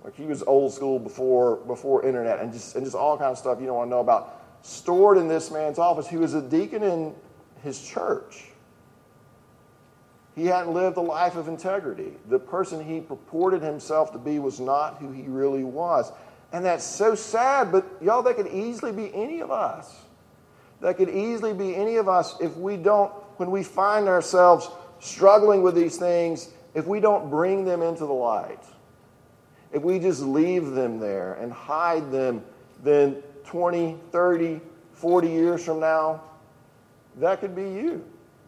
Like 0.05 0.15
he 0.15 0.25
was 0.25 0.43
old 0.43 0.73
school 0.73 0.99
before 0.99 1.57
before 1.57 2.05
internet 2.07 2.39
and 2.41 2.53
just 2.53 2.75
and 2.75 2.85
just 2.85 2.97
all 2.97 3.17
kinds 3.19 3.33
of 3.33 3.39
stuff 3.39 3.61
you 3.61 3.67
don't 3.67 3.77
want 3.77 3.89
to 3.89 3.91
know 3.91 4.01
about 4.01 4.41
stored 4.63 5.19
in 5.19 5.29
this 5.29 5.51
man's 5.51 5.79
office. 5.79 6.07
He 6.07 6.17
was 6.17 6.35
a 6.35 6.43
deacon 6.43 6.83
in 6.83 7.15
his 7.63 7.83
church. 7.83 8.50
He 10.41 10.47
hadn't 10.47 10.73
lived 10.73 10.97
a 10.97 11.03
life 11.03 11.37
of 11.37 11.49
integrity. 11.49 12.13
The 12.31 12.39
person 12.39 12.83
he 12.83 13.03
purported 13.03 13.61
himself 13.61 14.11
to 14.13 14.19
be 14.19 14.39
was 14.39 14.59
not 14.59 14.97
who 14.97 15.13
he 15.13 15.25
really 15.25 15.65
was. 15.65 16.11
And 16.51 16.65
that's 16.65 16.83
so 16.83 17.15
sad, 17.15 17.71
but 17.71 17.87
y'all, 18.01 18.23
that 18.23 18.37
could 18.37 18.47
easily 18.47 18.91
be 18.91 19.15
any 19.15 19.41
of 19.41 19.51
us. 19.51 19.95
That 20.81 20.97
could 20.97 21.11
easily 21.11 21.53
be 21.53 21.77
any 21.77 21.97
of 21.97 22.09
us 22.09 22.37
if 22.41 22.57
we 22.57 22.79
don't 22.79 23.13
when 23.37 23.51
we 23.51 23.63
find 23.63 24.09
ourselves 24.09 24.71
struggling 24.99 25.61
with 25.61 25.75
these 25.75 25.99
things, 25.99 26.49
if 26.73 26.87
we 26.87 27.01
don't 27.01 27.29
bring 27.29 27.67
them 27.67 27.83
into 27.83 28.07
the 28.07 28.13
light, 28.15 28.65
if 29.75 29.83
we 29.83 29.99
just 29.99 30.23
leave 30.23 30.71
them 30.71 30.99
there 30.99 31.35
and 31.35 31.53
hide 31.53 32.11
them, 32.11 32.43
then 32.83 33.23
20, 33.45 33.99
30, 34.11 34.59
40 34.95 35.29
years 35.29 35.63
from 35.63 35.81
now, 35.81 36.23
that 37.17 37.41
could 37.41 37.55
be 37.55 37.65
you. 37.65 38.03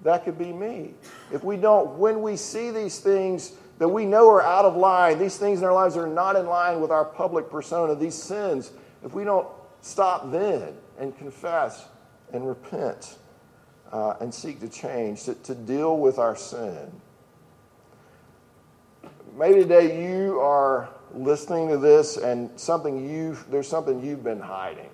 That 0.04 0.24
could 0.24 0.38
be 0.38 0.52
me. 0.52 0.94
If 1.32 1.44
we 1.44 1.56
don't, 1.56 1.96
when 1.98 2.22
we 2.22 2.36
see 2.36 2.70
these 2.70 2.98
things 2.98 3.52
that 3.78 3.88
we 3.88 4.04
know 4.04 4.28
are 4.30 4.42
out 4.42 4.64
of 4.64 4.76
line, 4.76 5.18
these 5.18 5.36
things 5.36 5.60
in 5.60 5.64
our 5.64 5.72
lives 5.72 5.96
are 5.96 6.06
not 6.06 6.36
in 6.36 6.46
line 6.46 6.80
with 6.80 6.90
our 6.90 7.04
public 7.04 7.50
persona, 7.50 7.94
these 7.94 8.14
sins, 8.14 8.72
if 9.04 9.14
we 9.14 9.24
don't 9.24 9.46
stop 9.80 10.30
then 10.30 10.74
and 10.98 11.16
confess 11.18 11.86
and 12.32 12.46
repent, 12.46 13.16
uh, 13.92 14.14
and 14.20 14.32
seek 14.32 14.60
to 14.60 14.68
change, 14.68 15.24
to, 15.24 15.34
to 15.34 15.54
deal 15.54 15.98
with 15.98 16.18
our 16.18 16.34
sin. 16.36 16.90
Maybe 19.36 19.60
today 19.60 20.04
you 20.04 20.40
are 20.40 20.88
listening 21.14 21.68
to 21.68 21.78
this 21.78 22.16
and 22.16 22.50
something 22.58 23.08
you 23.08 23.36
there's 23.50 23.68
something 23.68 24.04
you've 24.04 24.24
been 24.24 24.40
hiding. 24.40 24.88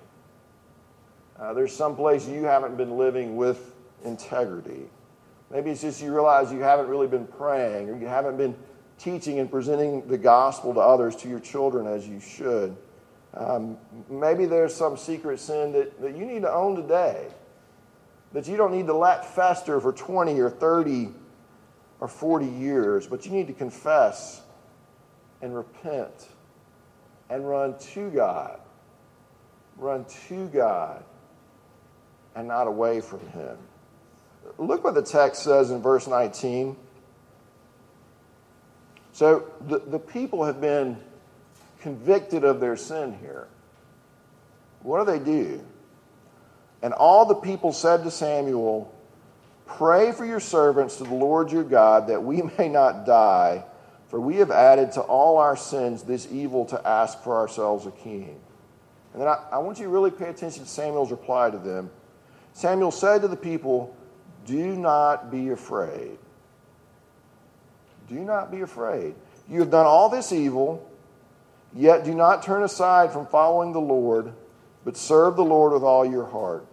Uh, 1.37 1.53
there's 1.53 1.73
some 1.73 1.95
place 1.95 2.27
you 2.27 2.43
haven't 2.43 2.75
been 2.75 2.97
living 2.97 3.37
with 3.37 3.73
integrity. 4.03 4.89
Maybe 5.51 5.71
it's 5.71 5.81
just 5.81 6.01
you 6.01 6.13
realize 6.13 6.51
you 6.51 6.59
haven't 6.59 6.87
really 6.87 7.07
been 7.07 7.25
praying 7.25 7.89
or 7.89 7.97
you 7.97 8.07
haven't 8.07 8.37
been 8.37 8.55
teaching 8.97 9.39
and 9.39 9.49
presenting 9.49 10.07
the 10.07 10.17
gospel 10.17 10.73
to 10.73 10.79
others, 10.79 11.15
to 11.17 11.29
your 11.29 11.39
children, 11.39 11.87
as 11.87 12.07
you 12.07 12.19
should. 12.19 12.75
Um, 13.33 13.77
maybe 14.09 14.45
there's 14.45 14.75
some 14.75 14.97
secret 14.97 15.39
sin 15.39 15.71
that, 15.73 15.99
that 16.01 16.15
you 16.15 16.25
need 16.25 16.41
to 16.41 16.51
own 16.51 16.75
today 16.75 17.29
that 18.33 18.47
you 18.47 18.57
don't 18.57 18.71
need 18.71 18.87
to 18.87 18.93
let 18.93 19.25
fester 19.35 19.79
for 19.81 19.91
20 19.91 20.39
or 20.39 20.49
30 20.49 21.09
or 21.99 22.07
40 22.07 22.45
years, 22.45 23.07
but 23.07 23.25
you 23.25 23.31
need 23.31 23.47
to 23.47 23.53
confess 23.53 24.41
and 25.41 25.55
repent 25.55 26.29
and 27.29 27.47
run 27.47 27.77
to 27.79 28.09
God. 28.09 28.59
Run 29.77 30.05
to 30.27 30.47
God 30.49 31.03
and 32.35 32.47
not 32.47 32.67
away 32.67 33.01
from 33.01 33.19
Him. 33.29 33.57
Look 34.57 34.83
what 34.83 34.93
the 34.93 35.01
text 35.01 35.43
says 35.43 35.71
in 35.71 35.81
verse 35.81 36.07
19. 36.07 36.75
So 39.13 39.51
the, 39.67 39.79
the 39.79 39.99
people 39.99 40.45
have 40.45 40.61
been 40.61 40.97
convicted 41.81 42.43
of 42.43 42.59
their 42.59 42.75
sin 42.75 43.17
here. 43.19 43.47
What 44.81 45.05
do 45.05 45.11
they 45.11 45.23
do? 45.23 45.65
And 46.81 46.93
all 46.93 47.25
the 47.25 47.35
people 47.35 47.73
said 47.73 48.03
to 48.03 48.11
Samuel, 48.11 48.93
Pray 49.65 50.11
for 50.11 50.25
your 50.25 50.39
servants 50.39 50.97
to 50.97 51.03
the 51.03 51.13
Lord 51.13 51.51
your 51.51 51.63
God 51.63 52.07
that 52.07 52.23
we 52.23 52.41
may 52.57 52.69
not 52.69 53.05
die, 53.05 53.63
for 54.07 54.19
we 54.19 54.37
have 54.37 54.51
added 54.51 54.93
to 54.93 55.01
all 55.01 55.37
our 55.37 55.55
sins 55.55 56.03
this 56.03 56.27
evil 56.31 56.65
to 56.65 56.87
ask 56.87 57.21
for 57.23 57.37
ourselves 57.37 57.85
a 57.85 57.91
king. 57.91 58.39
And 59.13 59.21
then 59.21 59.27
I, 59.27 59.43
I 59.51 59.57
want 59.59 59.79
you 59.79 59.85
to 59.85 59.89
really 59.89 60.11
pay 60.11 60.29
attention 60.29 60.63
to 60.63 60.69
Samuel's 60.69 61.11
reply 61.11 61.49
to 61.49 61.57
them. 61.57 61.89
Samuel 62.53 62.91
said 62.91 63.21
to 63.21 63.27
the 63.27 63.37
people, 63.37 63.95
Do 64.49 64.75
not 64.75 65.29
be 65.29 65.49
afraid. 65.49 66.17
Do 68.07 68.15
not 68.15 68.49
be 68.49 68.61
afraid. 68.61 69.13
You 69.47 69.59
have 69.59 69.69
done 69.69 69.85
all 69.85 70.09
this 70.09 70.31
evil, 70.31 70.89
yet 71.71 72.03
do 72.03 72.15
not 72.15 72.41
turn 72.41 72.63
aside 72.63 73.13
from 73.13 73.27
following 73.27 73.73
the 73.73 73.79
Lord, 73.79 74.33
but 74.83 74.97
serve 74.97 75.35
the 75.35 75.45
Lord 75.45 75.71
with 75.73 75.83
all 75.83 76.03
your 76.03 76.25
heart. 76.25 76.65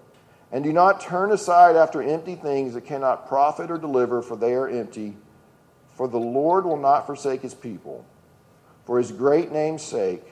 And 0.50 0.64
do 0.64 0.72
not 0.72 1.02
turn 1.02 1.32
aside 1.32 1.76
after 1.76 2.02
empty 2.02 2.34
things 2.34 2.72
that 2.72 2.86
cannot 2.86 3.28
profit 3.28 3.70
or 3.70 3.76
deliver, 3.76 4.22
for 4.22 4.36
they 4.36 4.54
are 4.54 4.68
empty. 4.68 5.14
For 5.96 6.08
the 6.08 6.16
Lord 6.16 6.64
will 6.64 6.78
not 6.78 7.04
forsake 7.04 7.42
his 7.42 7.52
people, 7.52 8.06
for 8.86 8.96
his 8.96 9.12
great 9.12 9.52
name's 9.52 9.82
sake, 9.82 10.24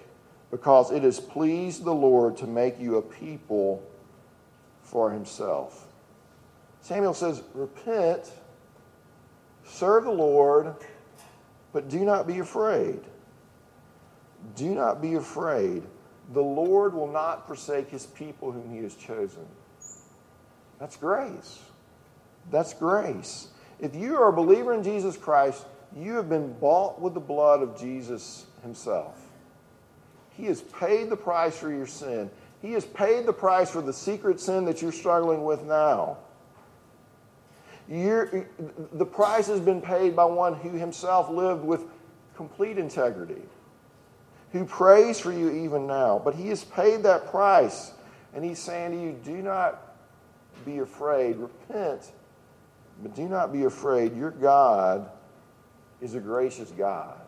because 0.51 0.91
it 0.91 1.03
has 1.03 1.21
pleased 1.21 1.85
the 1.85 1.95
Lord 1.95 2.39
to 2.39 2.47
make 2.47 2.81
you 2.81 2.97
a 2.97 3.03
people 3.03 3.83
for 4.81 5.11
himself. 5.11 5.84
Samuel 6.85 7.15
says, 7.15 7.43
Repent, 7.55 8.31
serve 9.65 10.05
the 10.05 10.11
Lord, 10.11 10.75
but 11.73 11.89
do 11.89 12.01
not 12.01 12.27
be 12.27 12.41
afraid. 12.41 13.01
Do 14.55 14.75
not 14.75 15.01
be 15.01 15.15
afraid. 15.15 15.83
The 16.35 16.43
Lord 16.43 16.93
will 16.93 17.11
not 17.11 17.47
forsake 17.47 17.89
his 17.89 18.05
people 18.05 18.53
whom 18.53 18.71
he 18.71 18.83
has 18.83 18.95
chosen. 18.97 19.47
That's 20.79 20.97
grace. 20.97 21.59
That's 22.51 22.75
grace. 22.75 23.49
If 23.81 23.95
you 23.95 24.17
are 24.17 24.29
a 24.29 24.33
believer 24.35 24.75
in 24.75 24.83
Jesus 24.83 25.17
Christ, 25.17 25.65
you 25.97 26.13
have 26.17 26.29
been 26.29 26.53
bought 26.59 27.01
with 27.01 27.15
the 27.15 27.21
blood 27.21 27.63
of 27.63 27.81
Jesus 27.81 28.45
himself. 28.63 29.19
He 30.37 30.45
has 30.47 30.61
paid 30.61 31.09
the 31.09 31.17
price 31.17 31.57
for 31.57 31.71
your 31.71 31.87
sin. 31.87 32.31
He 32.61 32.73
has 32.73 32.85
paid 32.85 33.25
the 33.25 33.33
price 33.33 33.71
for 33.71 33.81
the 33.81 33.93
secret 33.95 34.39
sin 34.39 34.67
that 34.67 34.83
you're 34.83 34.93
struggling 34.93 35.45
with 35.45 35.63
now. 35.63 36.19
You're, 37.89 38.49
the 38.93 39.05
price 39.05 39.47
has 39.49 39.61
been 39.61 39.83
paid 39.83 40.17
by 40.17 40.25
one 40.25 40.55
who 40.55 40.71
himself 40.71 41.29
lived 41.29 41.65
with 41.65 41.85
complete 42.35 42.79
integrity, 42.79 43.43
who 44.53 44.65
prays 44.65 45.21
for 45.21 45.33
you 45.33 45.51
even 45.51 45.87
now. 45.87 46.21
But 46.25 46.35
he 46.35 46.49
has 46.49 46.65
paid 46.65 47.03
that 47.03 47.31
price. 47.31 47.93
And 48.33 48.45
he's 48.45 48.59
saying 48.59 48.93
to 48.93 49.01
you, 49.01 49.13
do 49.25 49.43
not 49.43 49.95
be 50.65 50.79
afraid. 50.79 51.37
Repent, 51.37 52.11
but 53.03 53.15
do 53.15 53.29
not 53.29 53.53
be 53.53 53.65
afraid. 53.65 54.17
Your 54.17 54.31
God 54.31 55.09
is 56.01 56.15
a 56.15 56.21
gracious 56.21 56.71
God. 56.71 57.21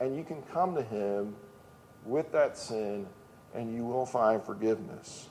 And 0.00 0.16
you 0.16 0.24
can 0.24 0.42
come 0.42 0.74
to 0.74 0.82
Him 0.82 1.34
with 2.04 2.32
that 2.32 2.58
sin 2.58 3.06
and 3.54 3.74
you 3.74 3.84
will 3.84 4.06
find 4.06 4.42
forgiveness. 4.42 5.28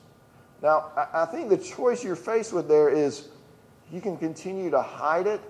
Now, 0.62 0.92
I 1.12 1.26
think 1.26 1.50
the 1.50 1.58
choice 1.58 2.02
you're 2.02 2.16
faced 2.16 2.52
with 2.52 2.68
there 2.68 2.88
is 2.88 3.28
you 3.92 4.00
can 4.00 4.16
continue 4.16 4.70
to 4.70 4.82
hide 4.82 5.26
it 5.26 5.40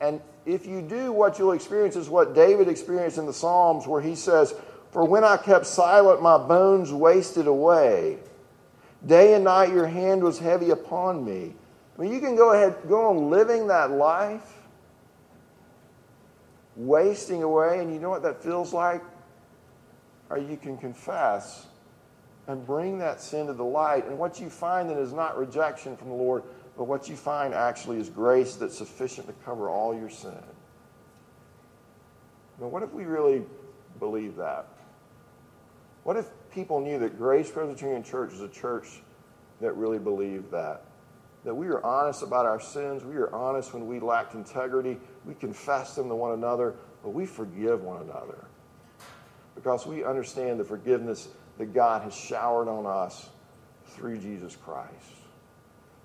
and, 0.00 0.20
if 0.44 0.66
you 0.66 0.82
do, 0.82 1.12
what 1.12 1.38
you'll 1.38 1.52
experience 1.52 1.96
is 1.96 2.08
what 2.08 2.34
David 2.34 2.68
experienced 2.68 3.18
in 3.18 3.26
the 3.26 3.32
Psalms, 3.32 3.86
where 3.86 4.02
he 4.02 4.14
says, 4.14 4.54
For 4.90 5.04
when 5.04 5.24
I 5.24 5.36
kept 5.36 5.66
silent, 5.66 6.20
my 6.20 6.36
bones 6.36 6.92
wasted 6.92 7.46
away. 7.46 8.18
Day 9.06 9.34
and 9.34 9.44
night 9.44 9.70
your 9.70 9.86
hand 9.86 10.22
was 10.22 10.38
heavy 10.38 10.70
upon 10.70 11.24
me. 11.24 11.54
I 11.96 12.02
mean, 12.02 12.12
you 12.12 12.20
can 12.20 12.36
go 12.36 12.52
ahead, 12.52 12.76
go 12.88 13.08
on 13.08 13.30
living 13.30 13.68
that 13.68 13.92
life, 13.92 14.52
wasting 16.76 17.42
away, 17.42 17.78
and 17.78 17.92
you 17.92 18.00
know 18.00 18.10
what 18.10 18.22
that 18.22 18.42
feels 18.42 18.72
like? 18.72 19.02
Or 20.28 20.38
you 20.38 20.56
can 20.56 20.76
confess 20.76 21.66
and 22.46 22.66
bring 22.66 22.98
that 22.98 23.20
sin 23.20 23.46
to 23.46 23.54
the 23.54 23.64
light. 23.64 24.06
And 24.06 24.18
what 24.18 24.40
you 24.40 24.50
find 24.50 24.90
then 24.90 24.98
is 24.98 25.12
not 25.12 25.38
rejection 25.38 25.96
from 25.96 26.08
the 26.08 26.14
Lord, 26.14 26.42
but 26.76 26.84
what 26.84 27.08
you 27.08 27.16
find 27.16 27.54
actually 27.54 27.98
is 27.98 28.08
grace 28.08 28.56
that's 28.56 28.76
sufficient 28.76 29.26
to 29.28 29.32
cover 29.44 29.68
all 29.68 29.94
your 29.94 30.10
sin. 30.10 30.42
But 32.58 32.68
what 32.68 32.82
if 32.82 32.92
we 32.92 33.04
really 33.04 33.44
believe 33.98 34.36
that? 34.36 34.66
What 36.04 36.16
if 36.16 36.26
people 36.52 36.80
knew 36.80 36.98
that 36.98 37.18
Grace 37.18 37.50
Presbyterian 37.50 38.02
Church 38.02 38.32
is 38.32 38.40
a 38.40 38.48
church 38.48 39.02
that 39.60 39.72
really 39.76 39.98
believed 39.98 40.50
that? 40.50 40.82
That 41.44 41.54
we 41.54 41.66
are 41.68 41.84
honest 41.84 42.22
about 42.22 42.46
our 42.46 42.60
sins, 42.60 43.04
we 43.04 43.16
are 43.16 43.32
honest 43.34 43.74
when 43.74 43.86
we 43.86 44.00
lacked 44.00 44.34
integrity, 44.34 44.98
we 45.24 45.34
confess 45.34 45.94
them 45.94 46.08
to 46.08 46.14
one 46.14 46.32
another, 46.32 46.74
but 47.02 47.10
we 47.10 47.26
forgive 47.26 47.82
one 47.82 48.02
another. 48.02 48.46
Because 49.54 49.86
we 49.86 50.04
understand 50.04 50.58
the 50.58 50.64
forgiveness 50.64 51.28
that 51.58 51.72
God 51.72 52.02
has 52.02 52.14
showered 52.14 52.68
on 52.68 52.86
us 52.86 53.28
through 53.86 54.18
Jesus 54.18 54.56
Christ. 54.56 55.23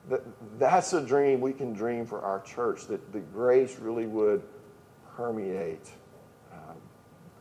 That, 0.09 0.59
that's 0.59 0.93
a 0.93 1.01
dream 1.01 1.39
we 1.39 1.53
can 1.53 1.73
dream 1.73 2.05
for 2.05 2.21
our 2.21 2.41
church, 2.41 2.87
that 2.87 3.13
the 3.13 3.19
grace 3.19 3.77
really 3.79 4.07
would 4.07 4.41
permeate 5.15 5.87
um, 6.51 6.75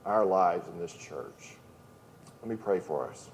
our 0.05 0.25
lives 0.25 0.69
in 0.69 0.79
this 0.79 0.93
church. 0.93 1.57
Let 2.43 2.51
me 2.51 2.57
pray 2.57 2.81
for 2.81 3.09
us. 3.09 3.31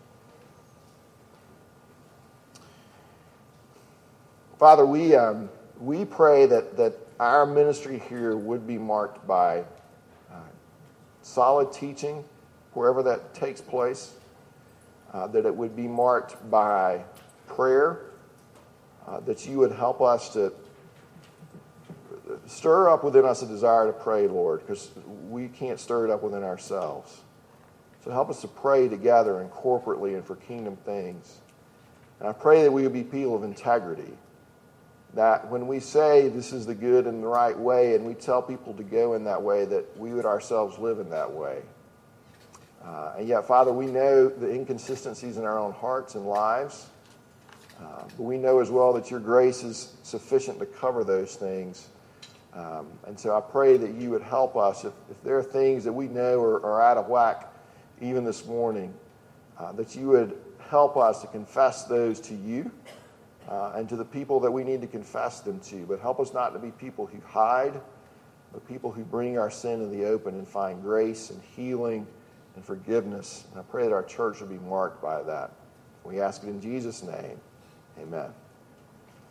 Father, 4.58 4.86
we, 4.86 5.16
um, 5.16 5.50
we 5.80 6.04
pray 6.04 6.46
that, 6.46 6.76
that 6.76 6.94
our 7.18 7.44
ministry 7.44 8.02
here 8.08 8.36
would 8.36 8.66
be 8.66 8.78
marked 8.78 9.26
by 9.26 9.64
uh, 10.30 10.36
solid 11.22 11.72
teaching, 11.72 12.24
wherever 12.72 13.02
that 13.02 13.34
takes 13.34 13.60
place, 13.60 14.14
uh, 15.12 15.26
that 15.26 15.44
it 15.44 15.54
would 15.54 15.74
be 15.74 15.88
marked 15.88 16.50
by 16.50 17.02
prayer, 17.46 18.00
uh, 19.06 19.20
that 19.20 19.46
you 19.46 19.58
would 19.58 19.72
help 19.72 20.00
us 20.00 20.32
to 20.34 20.52
stir 22.46 22.88
up 22.88 23.04
within 23.04 23.24
us 23.24 23.42
a 23.42 23.46
desire 23.46 23.86
to 23.86 23.92
pray, 23.92 24.26
Lord, 24.26 24.60
because 24.60 24.90
we 25.28 25.48
can't 25.48 25.78
stir 25.78 26.06
it 26.06 26.10
up 26.10 26.22
within 26.22 26.42
ourselves. 26.42 27.20
So 28.04 28.10
help 28.10 28.28
us 28.28 28.40
to 28.42 28.48
pray 28.48 28.88
together 28.88 29.40
and 29.40 29.50
corporately 29.50 30.14
and 30.14 30.24
for 30.24 30.36
kingdom 30.36 30.76
things. 30.76 31.40
And 32.20 32.28
I 32.28 32.32
pray 32.32 32.62
that 32.62 32.70
we 32.70 32.82
would 32.82 32.92
be 32.92 33.02
people 33.02 33.34
of 33.34 33.44
integrity. 33.44 34.12
That 35.14 35.48
when 35.50 35.66
we 35.66 35.80
say 35.80 36.28
this 36.28 36.52
is 36.52 36.66
the 36.66 36.74
good 36.74 37.06
and 37.06 37.22
the 37.22 37.28
right 37.28 37.58
way, 37.58 37.94
and 37.94 38.04
we 38.04 38.14
tell 38.14 38.42
people 38.42 38.74
to 38.74 38.82
go 38.82 39.14
in 39.14 39.24
that 39.24 39.40
way, 39.40 39.64
that 39.64 39.96
we 39.96 40.12
would 40.12 40.26
ourselves 40.26 40.78
live 40.78 40.98
in 40.98 41.08
that 41.10 41.32
way. 41.32 41.62
Uh, 42.84 43.14
and 43.18 43.28
yet, 43.28 43.46
Father, 43.46 43.72
we 43.72 43.86
know 43.86 44.28
the 44.28 44.50
inconsistencies 44.50 45.38
in 45.38 45.44
our 45.44 45.58
own 45.58 45.72
hearts 45.72 46.14
and 46.14 46.26
lives. 46.26 46.86
Uh, 47.84 48.04
but 48.16 48.22
we 48.22 48.38
know 48.38 48.60
as 48.60 48.70
well 48.70 48.92
that 48.94 49.10
your 49.10 49.20
grace 49.20 49.62
is 49.62 49.94
sufficient 50.02 50.58
to 50.58 50.66
cover 50.66 51.04
those 51.04 51.36
things. 51.36 51.88
Um, 52.54 52.86
and 53.06 53.18
so 53.18 53.36
I 53.36 53.40
pray 53.40 53.76
that 53.76 53.94
you 53.94 54.10
would 54.10 54.22
help 54.22 54.56
us 54.56 54.84
if, 54.84 54.92
if 55.10 55.22
there 55.22 55.36
are 55.36 55.42
things 55.42 55.84
that 55.84 55.92
we 55.92 56.06
know 56.06 56.40
are, 56.40 56.64
are 56.64 56.80
out 56.80 56.96
of 56.96 57.08
whack 57.08 57.52
even 58.00 58.24
this 58.24 58.46
morning, 58.46 58.94
uh, 59.58 59.72
that 59.72 59.94
you 59.94 60.08
would 60.08 60.38
help 60.68 60.96
us 60.96 61.20
to 61.20 61.26
confess 61.26 61.84
those 61.84 62.20
to 62.20 62.34
you 62.34 62.70
uh, 63.48 63.72
and 63.74 63.88
to 63.88 63.96
the 63.96 64.04
people 64.04 64.40
that 64.40 64.50
we 64.50 64.64
need 64.64 64.80
to 64.80 64.86
confess 64.86 65.40
them 65.40 65.60
to. 65.60 65.84
But 65.86 66.00
help 66.00 66.20
us 66.20 66.32
not 66.32 66.50
to 66.50 66.58
be 66.58 66.70
people 66.70 67.06
who 67.06 67.20
hide, 67.26 67.80
but 68.52 68.66
people 68.66 68.92
who 68.92 69.02
bring 69.02 69.36
our 69.38 69.50
sin 69.50 69.82
in 69.82 69.90
the 69.90 70.06
open 70.06 70.34
and 70.34 70.46
find 70.46 70.80
grace 70.80 71.30
and 71.30 71.42
healing 71.56 72.06
and 72.54 72.64
forgiveness. 72.64 73.44
And 73.50 73.60
I 73.60 73.64
pray 73.64 73.84
that 73.84 73.92
our 73.92 74.04
church 74.04 74.40
will 74.40 74.48
be 74.48 74.58
marked 74.58 75.02
by 75.02 75.22
that. 75.24 75.50
We 76.04 76.20
ask 76.20 76.44
it 76.44 76.48
in 76.48 76.60
Jesus' 76.60 77.02
name. 77.02 77.40
Amen. 78.00 78.43